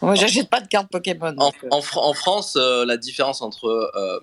[0.00, 1.34] moi j'achète pas de cartes Pokémon.
[1.38, 4.20] En, en, en France, euh, la différence entre euh,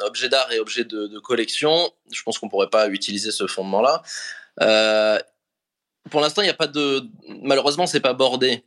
[0.00, 4.02] objet d'art et objet de, collection, je pense qu'on pourrait pas utiliser ce fondement-là.
[4.60, 5.18] Euh,
[6.10, 7.02] pour l'instant, il n'y a pas de.
[7.42, 8.64] Malheureusement, c'est pas bordé.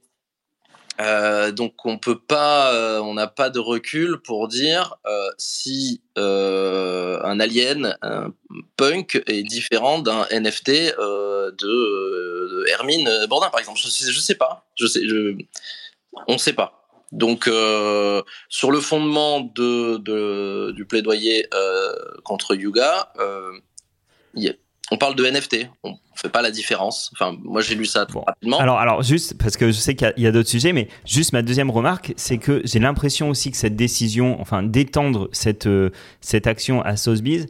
[1.00, 4.96] Euh, donc on peut pas, euh, on n'a pas de recul pour dire
[5.38, 8.34] si un alien, un
[8.78, 13.80] punk est différent d'un NFT de, Hermine Bourdin par exemple.
[13.80, 14.66] Je je sais pas.
[14.76, 15.02] Je sais,
[16.28, 16.87] on ne sait pas.
[17.12, 21.94] Donc, euh, sur le fondement de, de du plaidoyer euh,
[22.24, 23.52] contre Yuga, euh,
[24.92, 25.70] on parle de NFT.
[25.84, 27.10] On fait pas la différence.
[27.14, 28.24] Enfin, moi j'ai lu ça bon.
[28.26, 28.60] rapidement.
[28.60, 31.42] Alors, alors juste parce que je sais qu'il y a, d'autres sujets, mais juste ma
[31.42, 35.70] deuxième remarque, c'est que j'ai l'impression aussi que cette décision, enfin d'étendre cette
[36.20, 37.46] cette action à Sotheby's,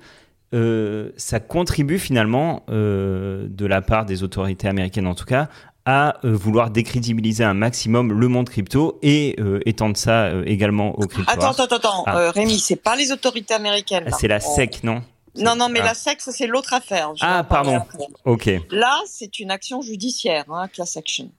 [0.52, 5.50] ça contribue finalement de la part des autorités américaines en tout cas
[5.88, 10.92] à euh, vouloir décrédibiliser un maximum le monde crypto et euh, étendre ça euh, également
[11.00, 11.32] au crypto.
[11.32, 12.30] Attends, attends, attends, ah.
[12.32, 14.04] Rémi, c'est pas les autorités américaines.
[14.06, 15.02] Ah, c'est la SEC, non
[15.40, 15.86] non, non, mais ah.
[15.86, 17.14] la SEC, ça c'est l'autre affaire.
[17.22, 17.80] ah, pardon.
[18.26, 18.50] Ok.
[18.72, 21.30] Là, c'est une action judiciaire, hein, class action.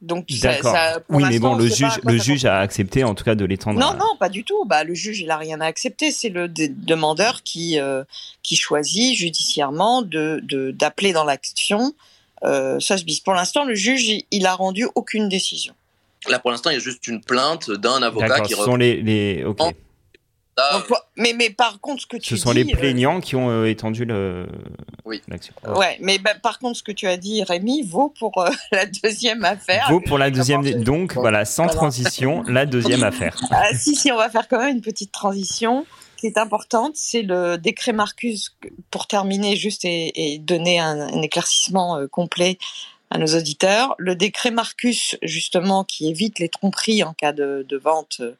[0.00, 0.74] Donc, D'accord.
[1.10, 3.78] oui, mais bon, le juge, le juge a accepté, en tout cas, de l'étendre.
[3.78, 4.64] Non, non, pas du tout.
[4.64, 6.10] Bah, le juge, il a rien à accepter.
[6.10, 8.02] C'est le demandeur qui euh,
[8.42, 11.94] qui choisit judiciairement de d'appeler dans l'action
[12.44, 13.20] euh, Sotheby's.
[13.20, 15.74] Pour l'instant, le juge, il a rendu aucune décision.
[16.28, 18.54] Là, pour l'instant, il y a juste une plainte d'un avocat qui.
[18.54, 19.44] Ce sont les, les...
[19.44, 19.74] Okay.
[20.56, 20.84] Donc,
[21.16, 23.20] mais, mais par contre, ce que tu Ce sont dis, les plaignants euh...
[23.20, 24.46] qui ont euh, étendu le...
[25.06, 25.22] oui.
[25.26, 25.54] l'action.
[25.66, 25.78] Ouais.
[25.78, 28.84] ouais, mais bah, par contre, ce que tu as dit, Rémi, vaut pour euh, la
[28.84, 29.86] deuxième affaire.
[29.88, 30.62] Vaut pour la deuxième.
[30.82, 33.34] Donc, voilà, sans transition, la deuxième affaire.
[33.50, 35.86] Ah, si, si, on va faire quand même une petite transition
[36.22, 38.56] qui est importante, c'est le décret Marcus,
[38.92, 42.58] pour terminer juste et, donner un, éclaircissement euh, complet
[43.10, 43.96] à nos auditeurs.
[43.98, 48.36] Le décret Marcus, justement, qui évite les tromperies en cas de, vente euh,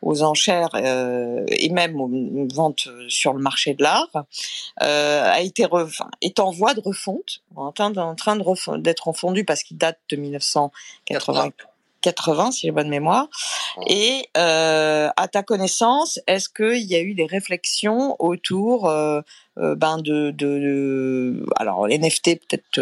[0.00, 4.24] aux enchères euh, et même aux ventes sur le marché de l'art,
[4.80, 7.90] est en voie de refonte, en train,
[8.78, 11.50] d'être refondu parce qu'il date de 1980.
[11.50, 11.75] 80,
[12.52, 13.28] si j'ai bonne mémoire.
[13.86, 19.20] Et euh, à ta connaissance, est-ce qu'il y a eu des réflexions autour euh,
[19.58, 22.78] euh, ben de, de, de, alors NFT peut-être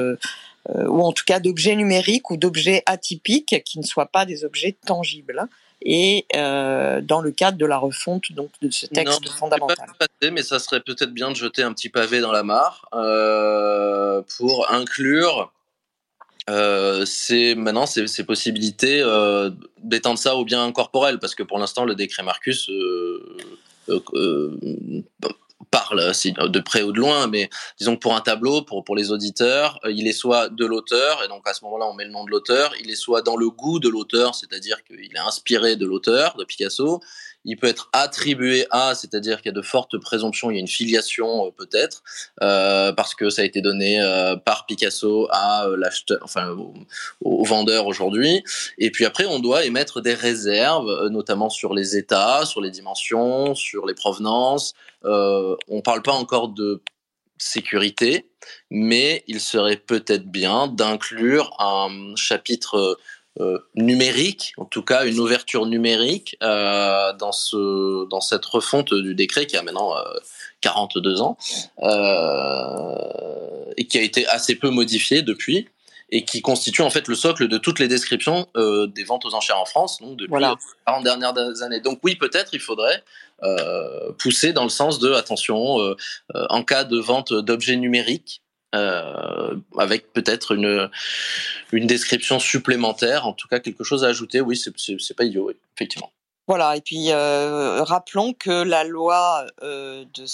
[0.71, 4.45] euh, ou en tout cas d'objets numériques ou d'objets atypiques qui ne soient pas des
[4.45, 5.47] objets tangibles
[5.83, 9.77] et euh, dans le cadre de la refonte donc de ce texte non, fondamental?
[9.99, 12.89] Pas passé, mais ça serait peut-être bien de jeter un petit pavé dans la mare
[12.95, 15.53] euh, pour inclure
[16.51, 19.51] euh, c'est maintenant ces, possibilités euh,
[19.83, 23.47] d'étendre ça au bien corporel parce que pour l'instant le décret Marcus euh
[25.71, 26.13] parle
[26.51, 29.81] de près ou de loin mais disons que pour un tableau pour pour les auditeurs
[29.85, 32.31] il est soit de l'auteur et donc à ce moment-là on met le nom de
[32.31, 36.37] l'auteur il est soit dans le goût de l'auteur c'est-à-dire qu'il est inspiré de l'auteur
[36.37, 37.01] de Picasso
[37.45, 40.61] il peut être attribué à, c'est-à-dire qu'il y a de fortes présomptions, il y a
[40.61, 42.03] une filiation euh, peut-être,
[42.43, 46.57] euh, parce que ça a été donné euh, par Picasso à l'acheteur, enfin
[47.21, 48.43] au, vendeur aujourd'hui.
[48.79, 53.55] Et puis après, on doit émettre des réserves, notamment sur les états, sur les dimensions,
[53.55, 54.73] sur les provenances.
[55.03, 56.83] On parle pas encore de
[57.37, 58.31] sécurité,
[58.71, 62.99] mais il serait peut-être bien d'inclure un chapitre
[63.41, 69.15] euh, numérique, en tout cas une ouverture numérique euh, dans ce dans cette refonte du
[69.17, 70.03] décret qui a maintenant euh,
[70.61, 71.37] 42 ans
[71.83, 72.95] euh,
[73.77, 75.69] et qui a été assez peu modifié depuis
[76.11, 79.35] et qui constitue en fait le socle de toutes les descriptions euh, des ventes aux
[79.35, 80.51] enchères en France donc depuis voilà.
[80.51, 81.81] les 40 dernières années.
[81.81, 83.03] Donc oui, peut-être il faudrait
[84.19, 85.77] pousser dans le sens de attention
[86.33, 88.44] en cas de vente d'objets numériques
[88.75, 90.91] euh, avec peut-être une,
[91.73, 94.41] une description supplémentaire, en tout cas quelque chose à ajouter.
[94.41, 96.11] Oui, c'est pas idiot, effectivement.
[96.47, 100.25] Voilà, et puis euh, rappelons que la loi, euh, de,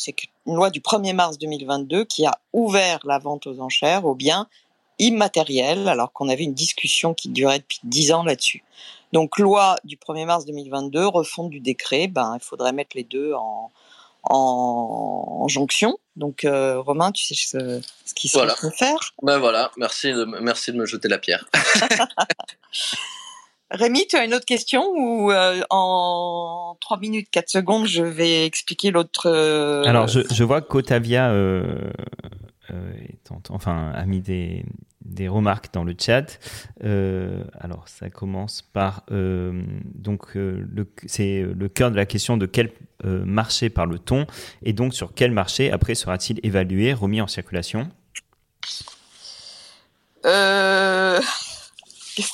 [0.47, 4.49] une loi du 1er mars 2022 qui a ouvert la vente aux enchères aux biens
[4.99, 8.65] immatériels, alors qu'on avait une discussion qui durait depuis 10 ans là-dessus.
[9.13, 13.33] Donc loi du 1er mars 2022, refonte du décret, ben, il faudrait mettre les deux
[13.35, 13.71] en,
[14.25, 15.99] en, en jonction.
[16.17, 18.55] Donc euh, Romain, tu sais ce, ce qu'il voilà.
[18.55, 19.15] faut faire.
[19.23, 21.49] Ben voilà, merci de, merci de me jeter la pierre.
[23.71, 28.45] Rémi, tu as une autre question ou euh, en 3 minutes 4 secondes, je vais
[28.45, 29.27] expliquer l'autre.
[29.27, 29.85] Euh...
[29.85, 31.31] Alors, je, je vois qu'Otavia
[32.73, 32.93] euh,
[33.51, 34.65] enfin, a mis des,
[35.29, 36.39] remarques dans le chat.
[36.85, 39.63] Euh, alors, ça commence par euh,
[39.95, 40.39] donc
[41.07, 42.73] c'est le cœur de la question de quel
[43.05, 44.27] marché parle-t-on
[44.63, 47.91] et donc sur quel marché après sera-t-il évalué, remis en circulation?
[50.23, 51.23] Qu'est-ce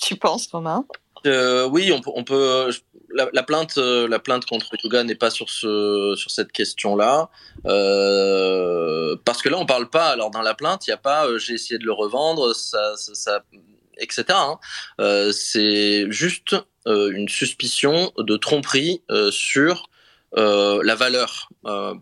[0.00, 0.84] que tu penses, Romain
[1.24, 2.70] euh, oui, on, on peut.
[3.14, 7.30] La, la, plainte, la plainte contre Yuga n'est pas sur ce, sur cette question-là,
[7.64, 10.08] euh, parce que là, on parle pas.
[10.08, 11.26] Alors dans la plainte, il n'y a pas.
[11.26, 13.42] Euh, j'ai essayé de le revendre, ça, ça, ça
[13.98, 14.24] etc.
[14.30, 14.58] Hein.
[15.00, 16.56] Euh, c'est juste
[16.86, 19.88] euh, une suspicion de tromperie euh, sur
[20.32, 21.48] la valeur.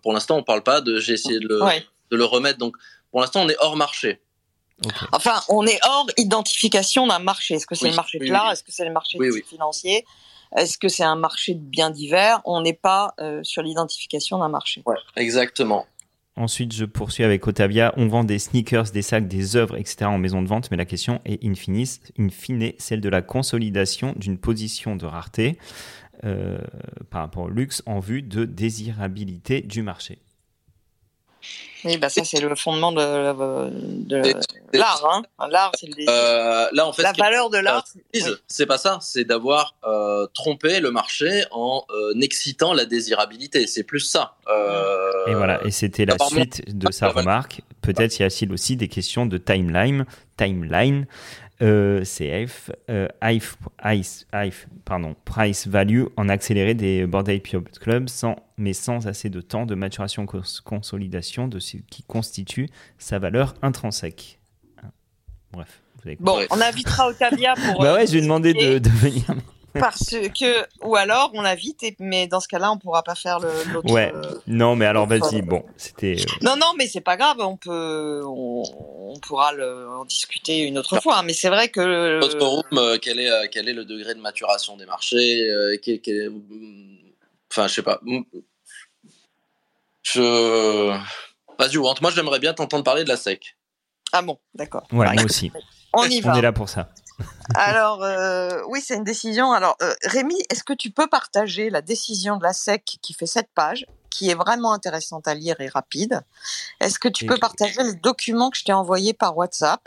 [0.02, 1.86] pour l'instant, on parle pas de j'ai essayé de le, ouais.
[2.10, 2.58] de le remettre.
[2.58, 2.74] Donc,
[3.12, 4.20] pour l'instant, on est hors marché.
[4.84, 5.06] Okay.
[5.12, 7.54] Enfin, on est hors identification d'un marché.
[7.54, 8.50] Est-ce que c'est oui, le marché de l'art?
[8.50, 10.04] Est-ce que c'est le marché oui, financier?
[10.56, 12.40] Est-ce que c'est un marché bien divers?
[12.44, 14.82] On n'est pas sur l'identification d'un marché.
[14.86, 15.86] Ouais, exactement.
[16.36, 17.94] Ensuite, je poursuis avec Otavia.
[17.96, 20.06] On vend des sneakers, des sacs, des œuvres, etc.
[20.06, 23.22] en maison de vente, mais la question est in, finis, in fine celle de la
[23.22, 25.58] consolidation d'une position de rareté
[26.24, 26.58] euh,
[27.10, 30.18] par rapport au luxe en vue de désirabilité du marché.
[31.84, 33.00] Oui, bah ça c'est le fondement de,
[34.72, 35.04] l'art.
[35.04, 35.22] Hein.
[35.50, 37.84] L'art, c'est le euh, là, en fait, la valeur de l'art.
[38.48, 43.66] C'est pas ça, c'est d'avoir euh, trompé le marché en euh, excitant la désirabilité.
[43.66, 44.36] C'est plus ça.
[44.48, 47.60] Euh, et voilà, et c'était la suite de sa remarque.
[47.82, 50.06] Peut-être y a-t-il aussi des questions de timeline,
[50.38, 51.06] timeline
[51.62, 53.08] euh, CF, euh,
[54.84, 57.48] pardon, price value en accéléré des Bored Ape
[57.80, 60.26] Club, sans, mais sans assez de temps de maturation
[60.64, 64.40] consolidation de ce qui constitue sa valeur intrinsèque.
[65.52, 65.80] Bref.
[66.20, 67.80] Bon, on invitera Otavia pour.
[67.80, 69.24] bah ouais, je lui ai demandé de, de venir.
[69.80, 73.92] Parce que, ou alors on l'invite, mais dans ce cas-là, on pourra pas faire l'autre.
[73.92, 74.12] Ouais.
[74.14, 75.42] Euh, non, mais alors vas-y.
[75.42, 76.16] Bon, c'était.
[76.18, 77.38] Euh, non, non, mais c'est pas grave.
[77.40, 81.22] On peut, on, pourra le, en discuter une autre fois.
[81.22, 82.20] Mais c'est vrai que.
[82.20, 85.48] Notre room, euh, quel est, quel est le degré de maturation des marchés
[87.50, 88.00] Enfin, je sais pas.
[90.02, 90.96] Je.
[91.58, 93.56] Vas-y, Moi, j'aimerais bien t'entendre parler de la SEC.
[94.12, 94.86] Ah bon, d'accord.
[94.92, 95.50] Ouais, moi aussi.
[95.92, 96.32] On y va.
[96.32, 96.90] On est là pour ça.
[97.54, 99.52] Alors, euh, oui, c'est une décision.
[99.52, 103.26] Alors, euh, Rémi, est-ce que tu peux partager la décision de la SEC qui fait
[103.26, 106.22] cette page, qui est vraiment intéressante à lire et rapide?
[106.80, 109.80] Est-ce que tu peux partager le document que je t'ai envoyé par WhatsApp?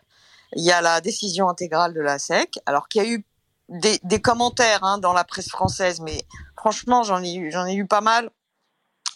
[0.56, 3.26] Il y a la décision intégrale de la SEC, alors qu'il y a eu
[3.70, 6.24] des, des commentaires hein, dans la presse française, mais
[6.56, 8.30] franchement, j'en ai, eu, j'en ai eu pas mal.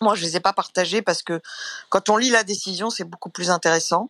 [0.01, 1.41] Moi, je les ai pas partagés parce que
[1.89, 4.09] quand on lit la décision, c'est beaucoup plus intéressant.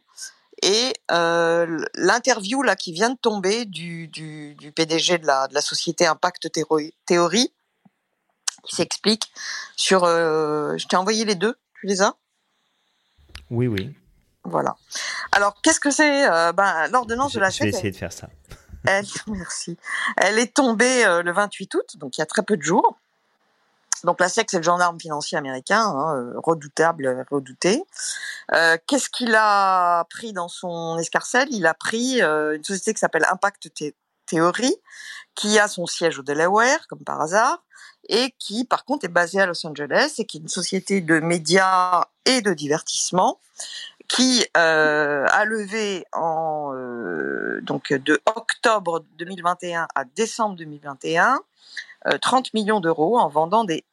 [0.61, 5.53] Et euh, l'interview là qui vient de tomber du, du, du PDG de la, de
[5.53, 6.49] la société Impact
[7.05, 7.53] Theory,
[8.63, 9.31] qui s'explique
[9.75, 10.03] sur.
[10.03, 11.55] Euh, je t'ai envoyé les deux.
[11.79, 12.15] Tu les as?
[13.49, 13.95] Oui, oui.
[14.43, 14.75] Voilà.
[15.31, 18.29] Alors, qu'est-ce que c'est euh, ben, L'ordonnance de la Je vais essayer de faire ça.
[18.85, 19.77] Elle, merci.
[20.17, 22.97] Elle est tombée le 28 août, donc il y a très peu de jours.
[24.03, 27.83] Donc la SEC, c'est le gendarme financier américain, hein, euh, redoutable, redouté.
[28.53, 31.47] Euh, Qu'est-ce qu'il a pris dans son escarcelle?
[31.51, 33.69] Il a pris euh, une société qui s'appelle Impact
[34.25, 34.75] Theory,
[35.35, 37.63] qui a son siège au Delaware, comme par hasard,
[38.09, 41.19] et qui, par contre, est basée à Los Angeles, et qui est une société de
[41.19, 43.39] médias et de divertissement,
[44.07, 46.73] qui a levé en
[47.61, 51.39] donc de octobre 2021 à décembre 2021
[52.21, 53.85] 30 millions d'euros en vendant des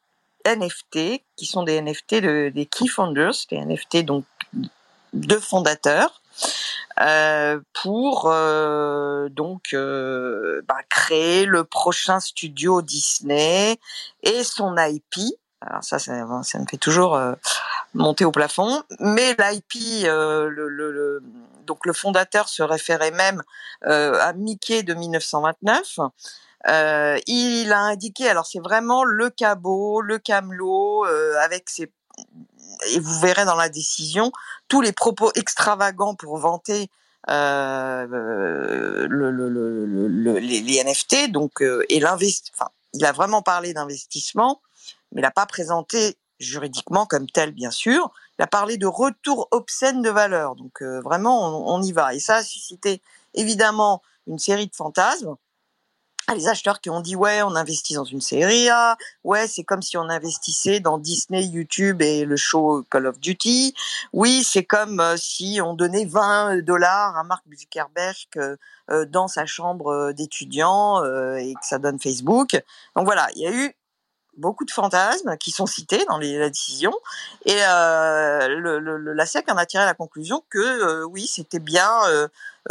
[0.45, 4.25] NFT, qui sont des NFT de, des key founders, des NFT donc
[5.13, 6.21] de fondateurs,
[7.01, 13.79] euh, pour euh, donc euh, bah, créer le prochain studio Disney
[14.23, 15.33] et son IP.
[15.61, 17.19] Alors ça, ça, me fait toujours
[17.93, 18.81] monter au plafond.
[18.99, 21.21] Mais l'IP, le,
[21.65, 23.43] donc le fondateur se référait même
[23.81, 25.99] à Mickey de 1929.
[26.67, 31.91] Euh, il a indiqué, alors c'est vraiment le cabot, le camelot, euh, avec ses
[32.93, 34.31] et vous verrez dans la décision
[34.67, 36.89] tous les propos extravagants pour vanter
[37.29, 41.31] euh, le, le, le, les, NFT.
[41.31, 44.61] Donc, euh, et l'invest, enfin, il a vraiment parlé d'investissement,
[45.11, 48.11] mais il n'a pas présenté juridiquement comme tel, bien sûr.
[48.37, 50.55] Il a parlé de retour obscène de valeur.
[50.55, 52.13] Donc, euh, vraiment, on, y va.
[52.13, 53.01] Et ça a suscité
[53.33, 55.35] évidemment une série de fantasmes.
[56.31, 59.63] Ah, les acheteurs qui ont dit ouais on investit dans une série A, ouais c'est
[59.63, 63.73] comme si on investissait dans Disney, YouTube et le show Call of Duty,
[64.13, 68.57] oui c'est comme euh, si on donnait 20 dollars à Mark Zuckerberg euh,
[68.91, 71.03] euh, dans sa chambre d'étudiant
[71.35, 72.51] et que ça donne Facebook.
[72.95, 73.73] Donc voilà, il y a eu
[74.39, 76.93] beaucoup de fantasmes qui sont cités dans les, la décision
[77.45, 81.89] et le, le, la SEC en a tiré la conclusion que oui c'était bien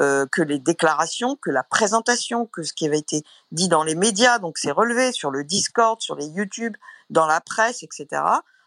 [0.01, 3.97] euh, que les déclarations, que la présentation, que ce qui avait été dit dans les
[3.97, 6.77] médias, donc c'est relevé sur le Discord, sur les YouTube,
[7.11, 8.23] dans la presse, etc.,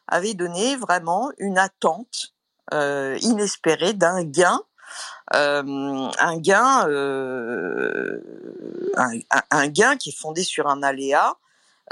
[0.07, 2.33] avait donné vraiment une attente
[2.73, 4.59] euh, inespérée d'un gain,
[5.35, 8.19] euh, un gain, euh,
[9.51, 11.37] un, gain qui est fondé sur un aléa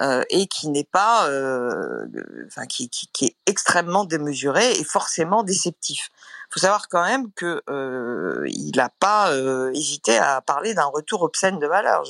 [0.02, 2.06] euh, et qui n'est pas, euh,
[2.48, 6.10] enfin qui, qui, est extrêmement démesuré et forcément déceptif
[6.50, 11.22] faut savoir quand même que euh, il n'a pas euh, hésité à parler d'un retour
[11.22, 12.04] obscène de valeur.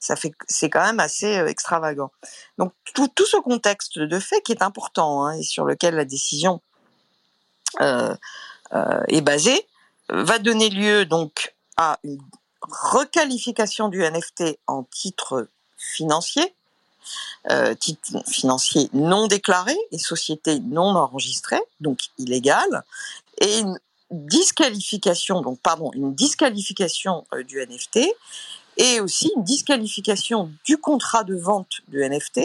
[0.00, 2.10] ça fait, c'est quand même assez extravagant.
[2.58, 6.04] Donc tout, tout, ce contexte de fait qui est important hein, et sur lequel la
[6.04, 6.60] décision
[7.80, 9.68] est basée
[10.08, 12.18] va donner lieu donc à une
[12.62, 16.54] requalification du NFT en titre financier
[17.50, 22.84] euh, titres financiers non déclarés et sociétés non enregistrées, donc illégales,
[23.40, 23.78] et une
[24.10, 28.00] disqualification, donc pardon, une disqualification euh, du NFT
[28.76, 32.42] et aussi une disqualification du contrat de vente du NFT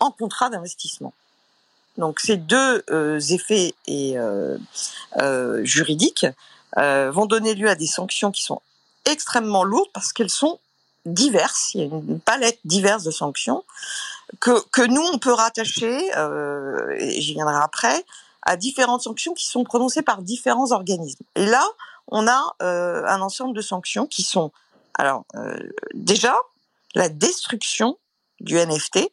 [0.00, 1.14] en contrat d'investissement.
[1.96, 4.16] Donc ces deux euh, effets et,
[5.62, 6.26] juridiques
[6.76, 8.60] vont donner lieu à des sanctions qui sont
[9.04, 10.58] extrêmement lourdes parce qu'elles sont
[11.06, 11.74] diverses.
[11.74, 13.64] Il y a une palette diverse de sanctions
[14.40, 16.10] que, que nous on peut rattacher,
[16.98, 18.04] et j'y viendrai après,
[18.42, 21.24] à différentes sanctions qui sont prononcées par différents organismes.
[21.36, 21.64] Et là,
[22.08, 24.50] on a un ensemble de sanctions qui sont
[24.94, 25.24] alors
[25.94, 26.36] déjà
[26.94, 27.98] la destruction
[28.40, 29.10] du NFT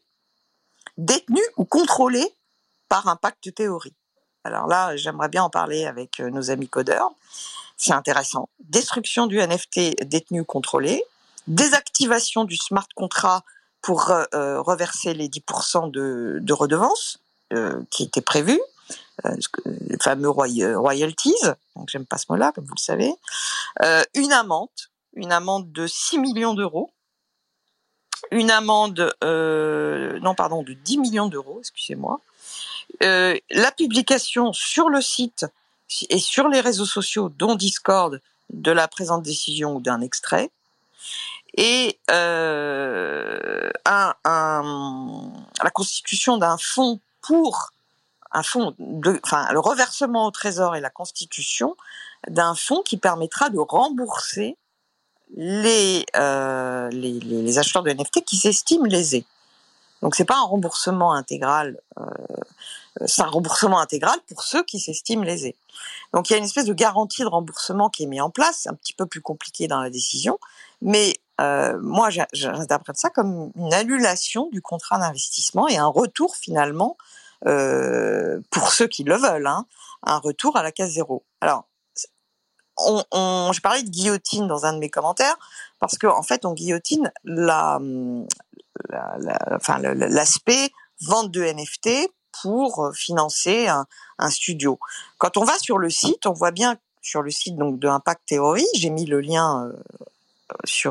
[0.98, 2.26] détenu ou contrôlé
[2.90, 3.96] par impact théorie.
[4.44, 7.12] Alors là, j'aimerais bien en parler avec euh, nos amis codeurs.
[7.78, 8.50] C'est intéressant.
[8.60, 11.04] Destruction du NFT détenu ou contrôlé,
[11.48, 13.46] désactivation du smart contract
[13.82, 17.20] pour euh, euh, reverser les 10% de, de redevances
[17.90, 18.62] qui étaient prévus,
[19.66, 21.36] les fameux royalties,
[21.76, 23.14] donc j'aime pas ce mot-là, comme vous le savez,
[24.16, 24.70] une amende,
[25.16, 26.92] une amende de 6 millions d'euros,
[28.32, 32.22] une amende, non pardon, de 10 millions d'euros, excusez-moi,
[33.04, 35.46] euh, la publication sur le site
[36.10, 40.52] et sur les réseaux sociaux, dont Discord, de la présente décision ou d'un extrait,
[41.56, 47.72] et euh, la constitution d'un fonds pour
[48.32, 48.74] un fonds,
[49.24, 51.76] enfin le reversement au Trésor et la constitution
[52.30, 54.58] d'un fonds qui permettra de rembourser
[55.36, 59.26] les, euh, les, acheteurs de NFT qui s'estiment lésés.
[60.02, 62.06] Donc c'est pas un remboursement intégral euh,
[63.06, 65.56] c'est un remboursement intégral pour ceux qui s'estiment lésés.
[66.14, 68.68] Donc il y a une espèce de garantie de remboursement qui est mise en place,
[68.68, 70.40] un petit peu plus compliqué dans la décision,
[70.82, 76.98] mais euh, moi j'interprète ça comme une annulation du contrat d'investissement et un retour finalement,
[77.48, 79.66] euh, pour ceux qui le veulent, hein,
[80.04, 81.24] un retour à la case zéro.
[81.40, 81.68] Alors,
[82.78, 85.38] on, on, je parlais de guillotine dans un de mes commentaires
[85.80, 87.80] parce qu'en en fait on guillotine la,
[88.90, 90.72] la, la enfin l'aspect
[91.02, 92.12] vente de NFT
[92.42, 93.86] pour euh, financer un,
[94.20, 94.80] un, studio.
[95.18, 98.22] Quand on va sur le site, on voit bien sur le site donc de Impact
[98.28, 99.74] Theory, j'ai mis le lien euh,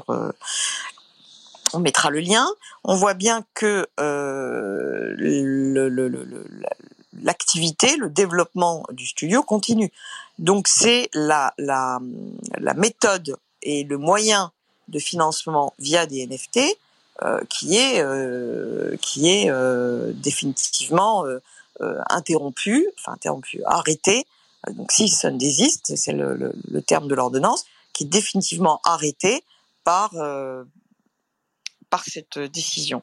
[0.08, 0.32] euh,
[1.72, 2.46] on mettra le lien.
[2.84, 5.14] On voit bien que euh,
[7.22, 9.92] l'activité, le, développement du studio continue.
[10.38, 12.00] Donc c'est la, la,
[12.74, 14.52] méthode et le moyen
[14.88, 16.60] de financement via des NFT
[17.22, 18.02] euh, qui est
[20.14, 21.24] définitivement
[22.08, 23.16] interrompu, enfin
[23.66, 24.26] arrêté.
[24.68, 26.52] Donc si ça ne désiste, c'est le,
[26.86, 27.64] terme de l'ordonnance,
[28.04, 29.42] définitivement arrêté
[29.84, 30.12] par
[31.90, 33.02] par cette décision.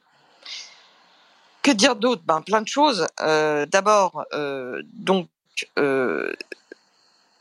[1.67, 2.21] Que dire d'autre?
[2.25, 3.05] Ben plein de choses.
[3.19, 5.27] Euh, D'abord, euh, donc
[5.77, 6.31] euh,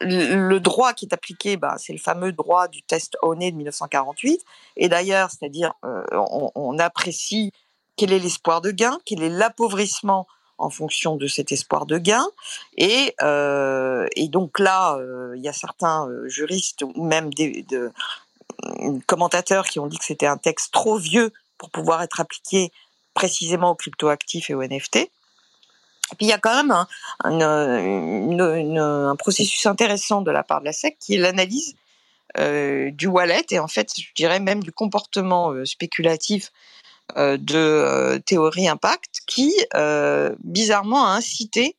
[0.01, 4.45] le droit qui est appliqué, bah, c'est le fameux droit du test Oné de 1948.
[4.77, 7.53] Et d'ailleurs, c'est-à-dire, euh, on, apprécie
[7.97, 10.27] quel est l'espoir de gain, quel est l'appauvrissement
[10.59, 12.27] en fonction de cet espoir de gain.
[12.77, 17.93] Et, euh, donc là, euh, il y a certains euh, juristes ou même des de,
[19.07, 22.73] commentateurs qui ont dit que c'était un texte trop vieux pour pouvoir être appliqué
[23.15, 24.97] précisément aux cryptoactifs et aux NFT.
[24.97, 26.87] Et puis il y a quand même
[27.25, 31.75] un, processus intéressant de la part de la SEC qui est l'analyse
[32.39, 36.53] du wallet et en fait je dirais même du comportement spéculatif
[37.15, 41.77] de euh, théorie impact qui euh, bizarrement a incité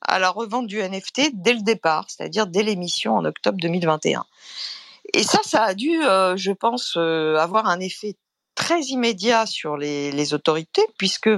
[0.00, 4.24] à la revente du NFT dès le départ, c'est-à-dire dès l'émission en octobre 2021.
[5.14, 8.16] Et ça, ça a dû, euh, je pense, avoir un effet
[8.54, 11.30] très immédiat sur les, autorités puisque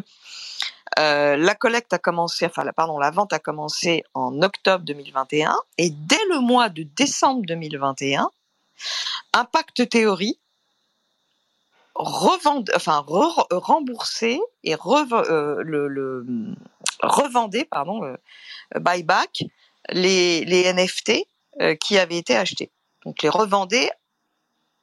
[0.99, 5.91] euh, la collecte a commencé, enfin, pardon, la vente a commencé en octobre 2021 et
[5.91, 8.31] dès le mois de décembre 2021,
[9.35, 10.39] Impact Theory
[11.95, 13.47] revend, enfin, re,
[14.65, 16.27] et rev, euh, le, le,
[17.71, 18.17] pardon, euh,
[18.79, 19.45] buyback
[19.91, 21.27] les, les NFT
[21.61, 22.71] euh, qui avaient été achetés.
[23.05, 23.91] Donc les revendait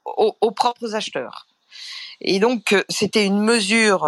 [0.05, 1.47] aux, aux propres acheteurs.
[2.19, 4.05] Et donc c'était une mesure,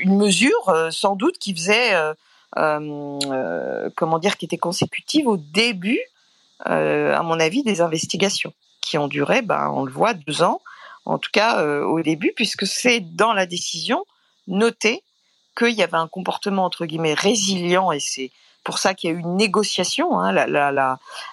[0.00, 1.92] une mesure sans doute qui faisait,
[2.56, 6.00] comment dire, qui était consécutive au début,
[6.64, 10.60] à mon avis, des investigations qui ont duré, ben, on le voit, deux ans,
[11.04, 14.04] en tout cas au début, puisque c'est dans la décision
[14.46, 15.02] noté
[15.56, 18.30] qu'il y avait un comportement entre guillemets résilient et c'est
[18.64, 20.18] pour ça qu'il y a eu une négociation.
[20.18, 20.70] Hein, la, la,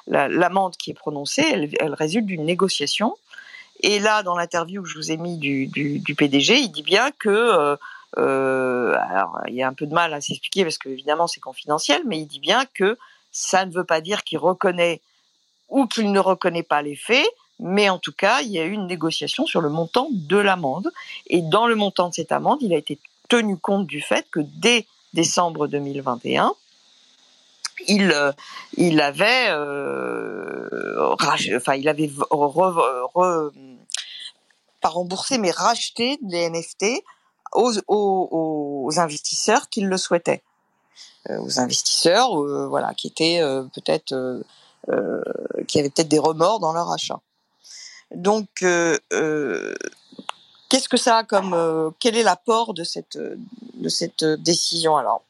[0.08, 3.16] la, l'amende qui est prononcée, elle, elle résulte d'une négociation
[3.82, 6.84] Et là, dans l'interview que je vous ai mis du, du, du PDG, il dit
[6.84, 7.76] bien que euh,
[8.18, 11.40] euh, alors il y a un peu de mal à s'expliquer parce que évidemment c'est
[11.40, 12.98] confidentiel, mais il dit bien que
[13.32, 15.02] ça ne veut pas dire qu'il reconnaît
[15.70, 17.30] ou qu'il ne reconnaît pas les faits,
[17.60, 20.92] mais en tout cas, il y a eu une négociation sur le montant de l'amende.
[21.28, 24.40] Et dans le montant de cette amende, il a été tenu compte du fait que
[24.40, 26.54] dès décembre 2021,
[27.88, 28.32] il, euh,
[28.78, 32.12] il avait, euh, enfin, il avait
[34.82, 37.04] pas remboursé, mais racheté les NFT
[37.54, 40.44] aux, aux, aux investisseurs qui le souhaitaient,
[41.30, 44.44] euh, aux investisseurs, euh, voilà, qui étaient euh, peut-être,
[45.68, 47.20] qui avaient peut-être des remords dans leur achat.
[48.16, 49.00] Donc, qu'est-ce
[50.90, 53.20] que ça a comme, quel est l'apport de cette
[53.80, 55.24] de cette décision Alors,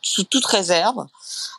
[0.00, 1.06] sous toute réserve,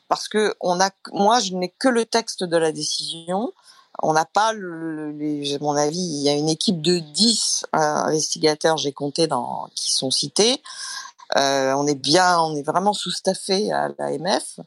[0.10, 3.54] parce que on a, moi, je n'ai que le texte de la décision.
[4.02, 5.14] On n'a pas, le,
[5.56, 9.92] à mon avis, il y a une équipe de 10 investigateurs, j'ai compté, dans, qui
[9.92, 10.62] sont cités.
[11.36, 14.60] Euh, on est bien, on est vraiment sous-staffé à l'AMF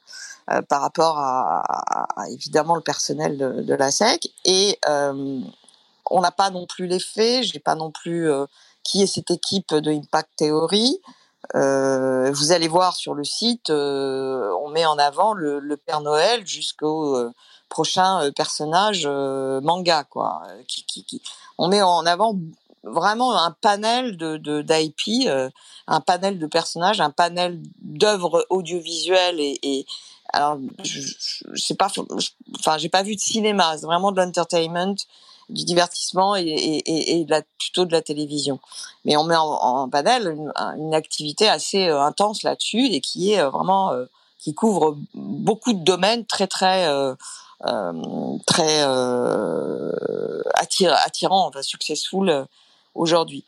[0.50, 1.62] euh, par rapport à,
[2.30, 5.40] évidemment le personnel de, la SEC et euh,
[6.11, 7.44] on n'a pas non plus les faits.
[7.44, 8.30] J'ai pas non plus
[8.82, 11.00] qui est cette équipe de Impact Theory.
[11.54, 17.30] Vous allez voir sur le site, on met en avant le, Père Noël jusqu'au
[17.68, 20.42] prochain personnage manga, quoi.
[20.68, 21.22] Qui, qui,
[21.59, 22.36] on met en avant
[22.87, 25.28] vraiment un panel de d'IP,
[25.87, 29.87] un panel de personnages, un panel d'œuvres audiovisuelles et, et
[30.32, 31.01] alors je,
[31.53, 31.89] je, sais pas,
[32.59, 34.97] enfin j'ai pas vu de cinéma, c'est vraiment de l'entertainment
[35.49, 38.59] du divertissement et, et, et de la, plutôt de la télévision.
[39.05, 43.32] Mais on met en, en panel une, une, activité assez euh, intense là-dessus et qui
[43.32, 44.07] est euh, vraiment euh,
[44.39, 47.14] qui couvre beaucoup de domaines très très euh,
[48.47, 48.82] très
[50.55, 52.47] attir, attirants, enfin, successful
[52.97, 53.44] aujourd'hui.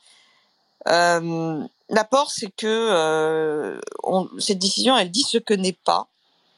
[0.86, 6.06] L'apport, c'est que on, cette décision, elle dit ce que n'est pas,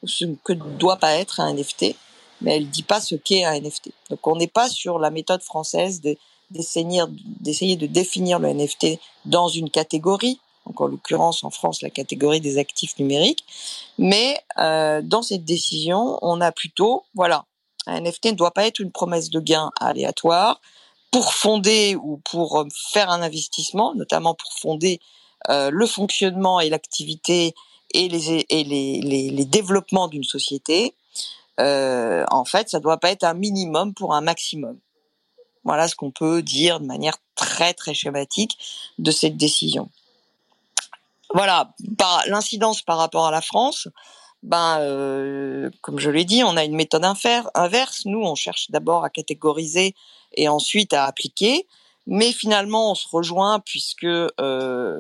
[0.05, 1.95] ce que ne doit pas être un NFT
[2.41, 3.91] mais elle dit pas ce qu'est un NFT.
[4.11, 7.03] Donc on n'est pas sur la méthode française d'essayer
[7.41, 12.41] d'essayer de définir le NFT dans une catégorie, donc en l'occurrence en France la catégorie
[12.41, 13.45] des actifs numériques,
[13.99, 17.45] mais euh, dans cette décision on a plutôt voilà
[17.87, 20.61] un NFT ne doit pas être une promesse de gain aléatoire
[21.11, 25.01] pour fonder ou pour faire un investissement, notamment pour fonder
[25.49, 27.55] euh, le fonctionnement et l'activité
[27.93, 30.95] et les, et les, les, les développements d'une société
[31.61, 34.79] euh, en fait, ça doit pas être un minimum pour un maximum.
[35.65, 38.57] Voilà ce qu'on peut dire de manière très très schématique
[38.99, 39.91] de cette décision.
[41.35, 41.73] Voilà,
[42.27, 43.89] l'incidence par rapport à la France,
[44.43, 48.05] ben euh, comme je l'ai dit, on a une méthode inverse.
[48.07, 49.95] Nous, on cherche d'abord à catégoriser
[50.35, 51.67] et ensuite à appliquer.
[52.07, 54.99] Mais finalement, on se rejoint puisque euh,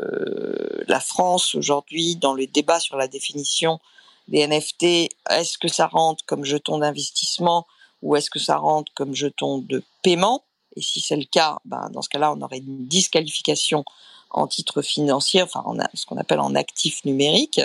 [0.86, 3.80] la France aujourd'hui, dans le débat sur la définition
[4.28, 7.66] les NFT, est-ce que ça rentre comme jeton d'investissement
[8.00, 10.44] ou est-ce que ça rentre comme jeton de paiement?
[10.76, 13.84] Et si c'est le cas, ben dans ce cas-là, on aurait une disqualification
[14.30, 17.60] en titre financier, enfin a ce qu'on appelle en actif numérique,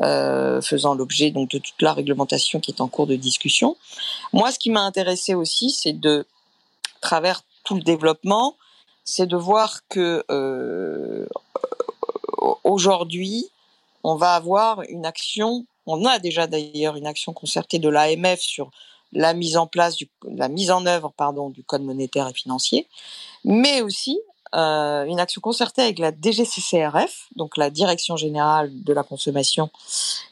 [0.00, 3.76] euh, faisant l'objet donc de toute la réglementation qui est en cours de discussion.
[4.32, 6.26] Moi, ce qui m'a intéressé aussi, c'est de
[7.00, 8.56] travers tout le développement,
[9.04, 11.26] c'est de voir que euh,
[12.64, 13.48] aujourd'hui,
[14.02, 18.70] on va avoir une action on a déjà d'ailleurs une action concertée de l'AMF sur
[19.12, 22.86] la mise en place, du, la mise en œuvre, pardon, du code monétaire et financier,
[23.44, 24.20] mais aussi
[24.54, 29.70] euh, une action concertée avec la DGCCRF, donc la Direction générale de la consommation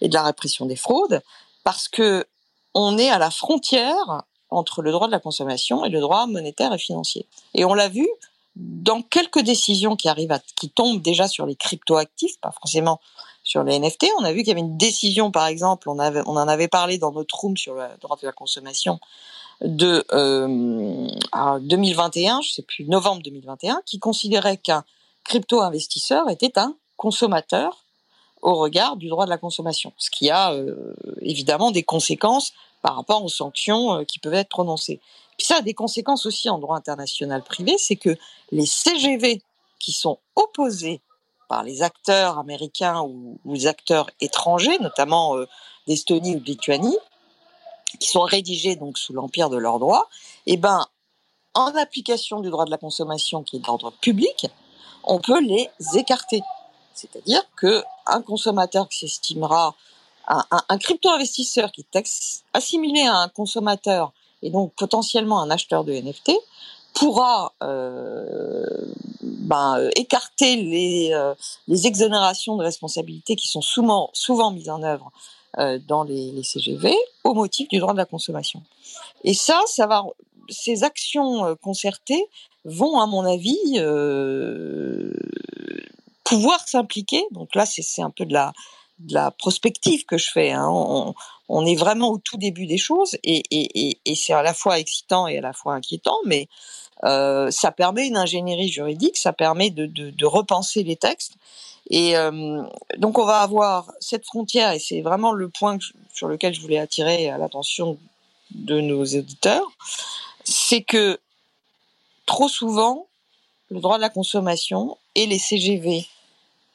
[0.00, 1.22] et de la répression des fraudes,
[1.64, 2.26] parce que
[2.74, 6.72] on est à la frontière entre le droit de la consommation et le droit monétaire
[6.72, 7.26] et financier.
[7.54, 8.08] Et on l'a vu
[8.56, 13.00] dans quelques décisions qui arrivent, à, qui tombent déjà sur les cryptoactifs, pas forcément
[13.44, 14.06] sur les NFT.
[14.18, 16.68] On a vu qu'il y avait une décision, par exemple, on, avait, on en avait
[16.68, 18.98] parlé dans notre room sur le droit de la consommation
[19.60, 21.08] de euh,
[21.60, 24.84] 2021, je sais plus, novembre 2021, qui considérait qu'un
[25.24, 27.84] crypto-investisseur était un consommateur
[28.42, 32.52] au regard du droit de la consommation, ce qui a euh, évidemment des conséquences
[32.82, 35.00] par rapport aux sanctions euh, qui peuvent être prononcées.
[35.36, 38.16] Puis ça a des conséquences aussi en droit international privé, c'est que
[38.52, 39.42] les CGV
[39.78, 41.00] qui sont opposés
[41.48, 45.46] par les acteurs américains ou, ou les acteurs étrangers, notamment euh,
[45.86, 46.98] d'Estonie ou de Lituanie,
[48.00, 50.08] qui sont rédigés donc sous l'empire de leurs droits,
[50.46, 50.86] et eh ben
[51.54, 54.46] en application du droit de la consommation qui est d'ordre public,
[55.02, 56.42] on peut les écarter.
[56.94, 59.74] C'est-à-dire que un consommateur s'estimera
[60.28, 64.12] un, crypto-investisseur qui est assimilé à un consommateur
[64.42, 66.32] et donc potentiellement un acheteur de NFT
[66.94, 68.66] pourra euh,
[69.22, 71.34] ben, écarter les, euh,
[71.66, 74.10] les exonérations de responsabilité qui sont souvent,
[74.50, 75.10] mises en œuvre
[75.56, 76.94] dans les, les, CGV
[77.24, 78.62] au motif du droit de la consommation.
[79.24, 80.04] Et ça, ça va,
[80.48, 82.24] ces actions euh, concertées
[82.64, 85.12] vont, à mon avis, euh,
[86.24, 87.24] pouvoir s'impliquer.
[87.32, 88.52] Donc là, c'est un peu de la,
[88.98, 90.50] de la prospective que je fais.
[90.52, 90.68] Hein.
[90.70, 91.14] On,
[91.48, 94.54] on, est vraiment au tout début des choses et, et, et, et c'est à la
[94.54, 96.48] fois excitant et à la fois inquiétant, mais
[97.04, 101.34] euh, ça permet une ingénierie juridique, ça permet de, de, de repenser les textes.
[101.90, 102.62] Et euh,
[102.98, 105.78] donc on va avoir cette frontière, et c'est vraiment le point
[106.12, 107.98] sur lequel je voulais attirer l'attention
[108.50, 109.66] de nos auditeurs,
[110.44, 111.18] c'est que
[112.26, 113.06] trop souvent,
[113.70, 116.06] le droit de la consommation et les CGV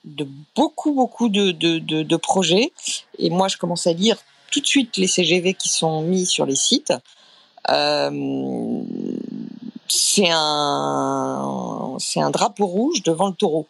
[0.03, 2.71] de beaucoup, beaucoup de, de, de, de projets,
[3.19, 4.17] et moi je commence à lire
[4.51, 6.93] tout de suite les CGV qui sont mis sur les sites,
[7.69, 8.83] euh,
[9.87, 13.67] c'est un, c'est un drapeau rouge devant le taureau.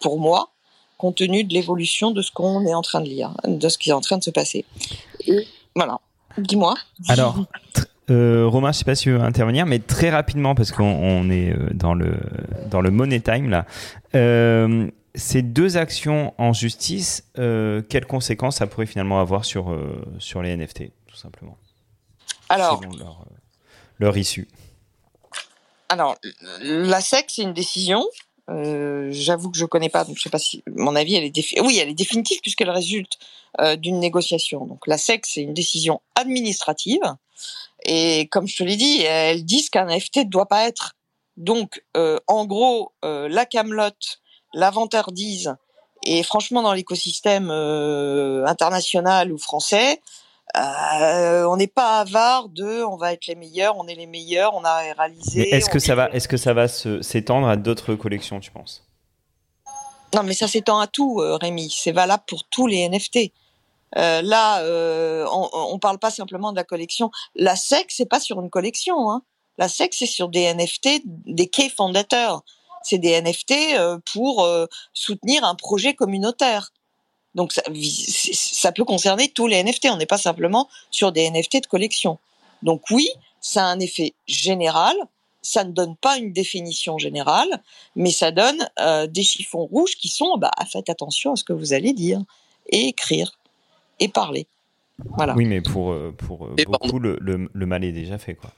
[0.00, 0.50] Pour moi,
[0.98, 3.90] compte tenu de l'évolution de ce qu'on est en train de lire, de ce qui
[3.90, 4.64] est en train de se passer.
[5.26, 6.00] Et voilà.
[6.38, 6.74] Dis-moi.
[7.08, 7.44] Alors,
[8.10, 11.30] euh, Romain, je sais pas si tu veux intervenir, mais très rapidement parce qu'on on
[11.30, 12.16] est euh, dans le
[12.66, 13.66] dans le money time là.
[14.14, 19.76] Euh, ces deux actions en justice, euh, quelles conséquences ça pourrait finalement avoir sur
[20.18, 21.56] sur les NFT, tout simplement
[22.48, 23.24] Alors, leur,
[24.00, 24.48] leur issue?
[25.88, 26.16] Alors,
[26.60, 28.04] la SEC, c'est une décision.
[28.50, 31.30] Euh, J'avoue que je connais pas, donc je sais pas si mon avis elle est
[31.30, 33.18] défi oui elle est définitive puisqu'elle résulte
[33.60, 34.66] euh, d'une négociation.
[34.66, 37.00] Donc la SEC c'est une décision administrative
[37.84, 40.94] et comme je te l'ai dit, elles disent qu'un NFT ne doit pas être.
[41.36, 44.20] Donc euh, en gros euh, la Camelote,
[44.52, 45.54] la vantardise
[46.04, 50.00] et franchement dans l'écosystème euh, international ou français,
[50.56, 54.54] euh, on n'est pas avare de on va être les meilleurs, on est les meilleurs,
[54.54, 55.52] on a réalisé.
[55.54, 58.86] Est-ce que ça est- va, est-ce que ça va s'étendre à d'autres collections, tu penses?
[60.14, 61.70] Non, mais ça s'étend à tout, euh, Rémi.
[61.76, 63.32] C'est valable pour tous les NFT.
[63.96, 67.10] Euh, là, euh, on, on parle pas simplement de la collection.
[67.34, 69.10] La SEC, c'est pas sur une collection.
[69.10, 69.22] Hein.
[69.58, 72.42] La SEC, c'est sur des NFT, des quais fondateurs.
[72.82, 73.54] C'est des NFT
[74.12, 74.46] pour
[74.92, 76.70] soutenir un projet communautaire.
[77.34, 77.62] Donc ça,
[78.32, 79.88] ça peut concerner tous les NFT.
[79.90, 82.18] On n'est pas simplement sur des NFT de collection.
[82.62, 83.08] Donc oui,
[83.40, 84.94] ça a un effet général.
[85.42, 87.62] Ça ne donne pas une définition générale,
[87.96, 91.52] mais ça donne euh, des chiffons rouges qui sont, bah, faites attention à ce que
[91.52, 92.22] vous allez dire
[92.70, 93.38] et écrire
[94.00, 94.46] et parler.
[95.16, 95.34] Voilà.
[95.34, 98.34] Oui, mais pour euh, pour euh, Et beaucoup le, le, le mal est déjà fait,
[98.34, 98.52] quoi.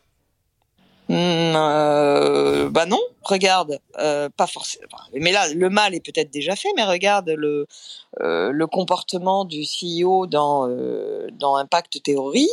[1.09, 4.99] Hum, euh, bah non, regarde, euh, pas forcément.
[5.15, 7.69] Mais là, le mal est peut-être déjà fait, mais regarde le
[8.21, 12.49] euh, le comportement du CEO dans euh, dans Impact Theory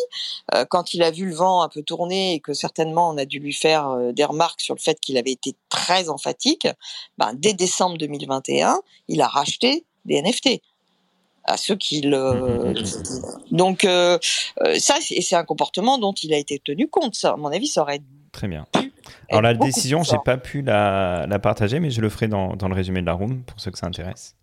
[0.54, 3.26] euh, quand il a vu le vent un peu tourner et que certainement on a
[3.26, 6.68] dû lui faire euh, des remarques sur le fait qu'il avait été très emphatique.
[7.18, 10.62] Ben, dès décembre 2021, il a racheté des NFT
[11.46, 12.74] à ceux qui le
[13.52, 14.18] donc euh,
[14.78, 17.68] ça c'est c'est un comportement dont il a été tenu compte ça à mon avis
[17.68, 18.00] ça aurait
[18.34, 18.66] Très bien.
[19.30, 22.68] Alors la décision, j'ai pas pu la, la partager, mais je le ferai dans, dans
[22.68, 24.36] le résumé de la room pour ceux que ça intéresse.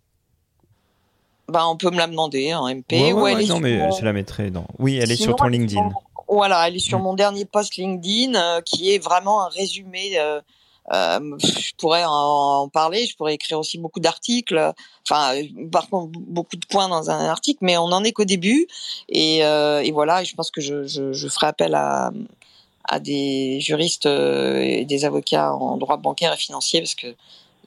[1.49, 3.55] Ben, on peut me la demander en MP Ouais, ouais, ou elle ouais, est non,
[3.55, 4.65] sur mais je la mettrai dans.
[4.79, 5.89] Oui, elle est Sinon, sur ton LinkedIn.
[5.89, 7.03] sur- Voilà, elle est sur Mm.
[7.03, 10.17] mon dernier post LinkedIn euh, qui est vraiment un résumé.
[10.17, 10.39] euh,
[10.93, 12.11] euh, je pourrais en,
[12.63, 14.73] en parler, je pourrais écrire aussi beaucoup d'articles.
[15.05, 15.33] Enfin,
[15.71, 18.67] par contre, beaucoup de points dans un article, mais on en est qu'au début.
[19.09, 22.11] Et, et voilà, je pense que je, je, je ferai appel à,
[22.83, 27.07] à des juristes euh, et des avocats en droit bancaire et financier parce que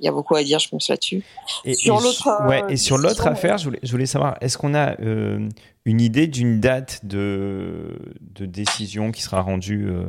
[0.00, 1.22] il y a beaucoup à dire, je pense là-dessus.
[1.64, 4.06] Et, Sur et l'autre, su- ouais, euh, et sur l'autre affaire, je voulais, je voulais
[4.06, 5.48] savoir, est-ce qu'on a euh,
[5.84, 10.06] une idée d'une date de, de décision qui sera rendue euh,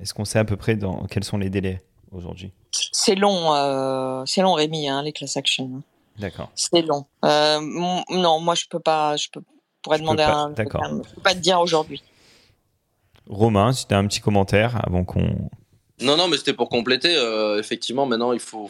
[0.00, 1.82] Est-ce qu'on sait à peu près dans quels sont les délais
[2.12, 2.52] aujourd'hui?
[2.70, 5.82] C'est long, euh, c'est long, Rémi, hein, les class actions.
[6.16, 6.50] D'accord.
[6.54, 7.04] C'est long.
[7.24, 7.60] Euh,
[8.10, 9.16] non, moi je peux pas.
[9.16, 9.40] Je peux,
[9.82, 10.50] pourrais Je peux demander pas, à un.
[10.50, 10.84] d'accord.
[11.08, 12.02] Je peux pas te dire aujourd'hui.
[13.28, 15.50] Romain, si tu as un petit commentaire avant qu'on.
[16.00, 17.14] Non, non, mais c'était pour compléter.
[17.16, 18.68] euh, effectivement, maintenant, il faut,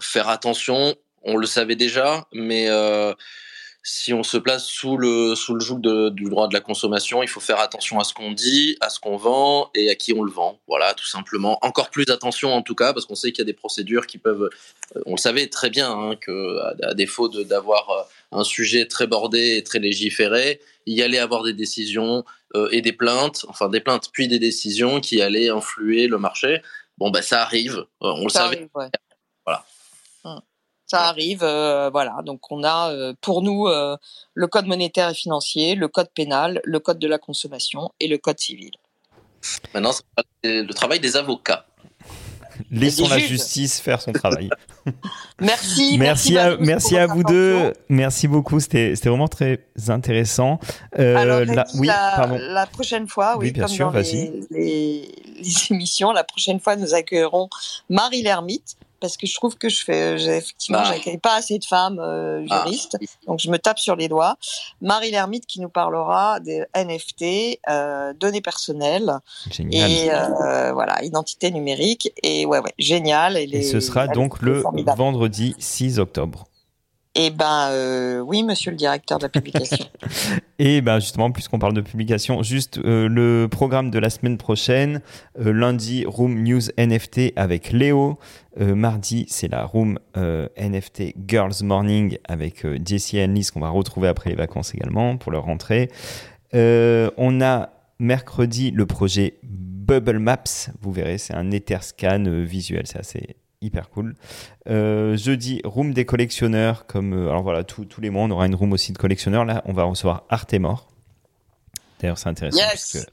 [0.00, 0.94] faire attention.
[1.22, 3.14] On le savait déjà, mais euh,
[3.86, 7.22] si on se place sous le, sous le joug de- du droit de la consommation,
[7.22, 10.14] il faut faire attention à ce qu'on dit, à ce qu'on vend et à qui
[10.14, 10.58] on le vend.
[10.66, 11.58] Voilà, tout simplement.
[11.60, 14.16] Encore plus attention, en tout cas, parce qu'on sait qu'il y a des procédures qui
[14.16, 14.48] peuvent.
[14.96, 19.06] euh, On le savait très bien hein, que, à, défaut d'avoir euh, un sujet très
[19.06, 22.24] bordé et très légiféré, il y allait avoir des décisions
[22.56, 26.62] euh, et des plaintes, enfin des plaintes puis des décisions qui allaient influer le marché.
[26.96, 28.56] Bon, bah ça arrive, euh, on le savait.
[28.56, 28.88] arrive, ouais.
[29.44, 29.66] Voilà.
[30.94, 32.16] Ça arrive, euh, voilà.
[32.24, 33.96] Donc on a euh, pour nous euh,
[34.34, 38.18] le code monétaire et financier, le code pénal, le code de la consommation et le
[38.18, 38.70] code civil.
[39.74, 41.66] Maintenant, c'est le travail des avocats.
[42.70, 44.48] Laissons la justice faire son travail.
[45.40, 45.96] Merci.
[45.98, 47.72] Merci à, merci à vous deux.
[47.88, 48.60] Merci beaucoup.
[48.60, 50.60] C'était vraiment très intéressant.
[50.98, 52.38] Euh, Alors, la- oui, la, pardon.
[52.38, 55.08] la prochaine fois, oui, Oui, bien comme sûr, dans les, les,
[55.40, 57.48] les émissions, la prochaine fois, nous accueillerons
[57.88, 60.92] Marie Lermite, parce que je trouve que je fais, j'ai- effectivement, Ah.
[60.94, 62.62] j'accueille pas assez de femmes euh, Ah.
[62.64, 62.96] juristes,
[63.26, 64.36] donc je me tape sur les doigts.
[64.80, 69.12] Marie Lermite qui nous parlera des NFT, euh, données personnelles
[69.50, 69.90] Génial.
[69.90, 72.10] et euh, voilà, identité numérique.
[72.22, 73.36] Et ouais, ouais, génial.
[73.36, 74.62] Et, ce sera donc le
[74.96, 76.46] vendredi 6 octobre.
[77.16, 79.86] Eh ben, euh, oui, monsieur le directeur de la publication.
[80.58, 85.00] Et ben justement, puisqu'on parle de publication, juste euh, le programme de la semaine prochaine,
[85.38, 88.18] euh, lundi, Room News NFT avec Léo.
[88.56, 94.30] Mardi, c'est la Room NFT Girls Morning avec Jessie et Annelise qu'on va retrouver après
[94.30, 95.90] les vacances également pour leur rentrée.
[96.52, 100.70] On a mercredi le projet Bubble Maps.
[100.80, 103.34] Vous verrez, c'est un Etherscan visuel, c'est assez
[103.64, 104.14] hyper cool.
[104.68, 108.46] Euh, jeudi, room des collectionneurs, comme euh, alors voilà, tous tous les mois on aura
[108.46, 109.44] une room aussi de collectionneurs.
[109.44, 110.88] Là, on va recevoir Artemor.
[112.00, 112.68] D'ailleurs, c'est intéressant Yes.
[112.92, 113.10] parce que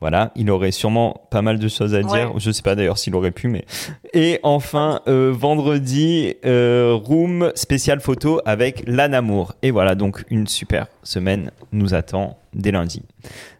[0.00, 2.34] voilà, il aurait sûrement pas mal de choses à dire.
[2.34, 2.38] Ouais.
[2.40, 3.64] Je sais pas d'ailleurs s'il aurait pu, mais
[4.12, 9.54] et enfin euh, vendredi, euh, room spécial photo avec l'Anamour.
[9.62, 13.02] Et voilà, donc une super semaine nous attend dès lundi.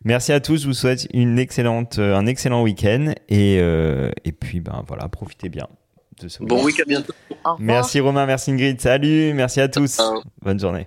[0.05, 0.61] Merci à tous.
[0.62, 5.09] Je vous souhaite une excellente, euh, un excellent week-end et euh, et puis ben voilà,
[5.09, 5.68] profitez bien
[6.21, 6.65] de ce Bon week-end.
[6.67, 7.12] week à bientôt.
[7.59, 8.81] Merci Romain, merci Ingrid.
[8.81, 9.99] Salut, merci à tous.
[10.43, 10.87] Bonne journée.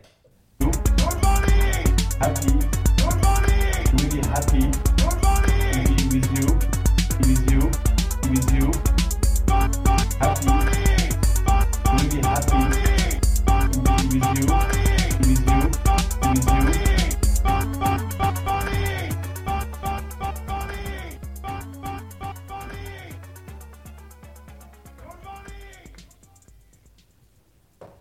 [0.59, 1.95] Good morning.
[2.19, 2.76] Happy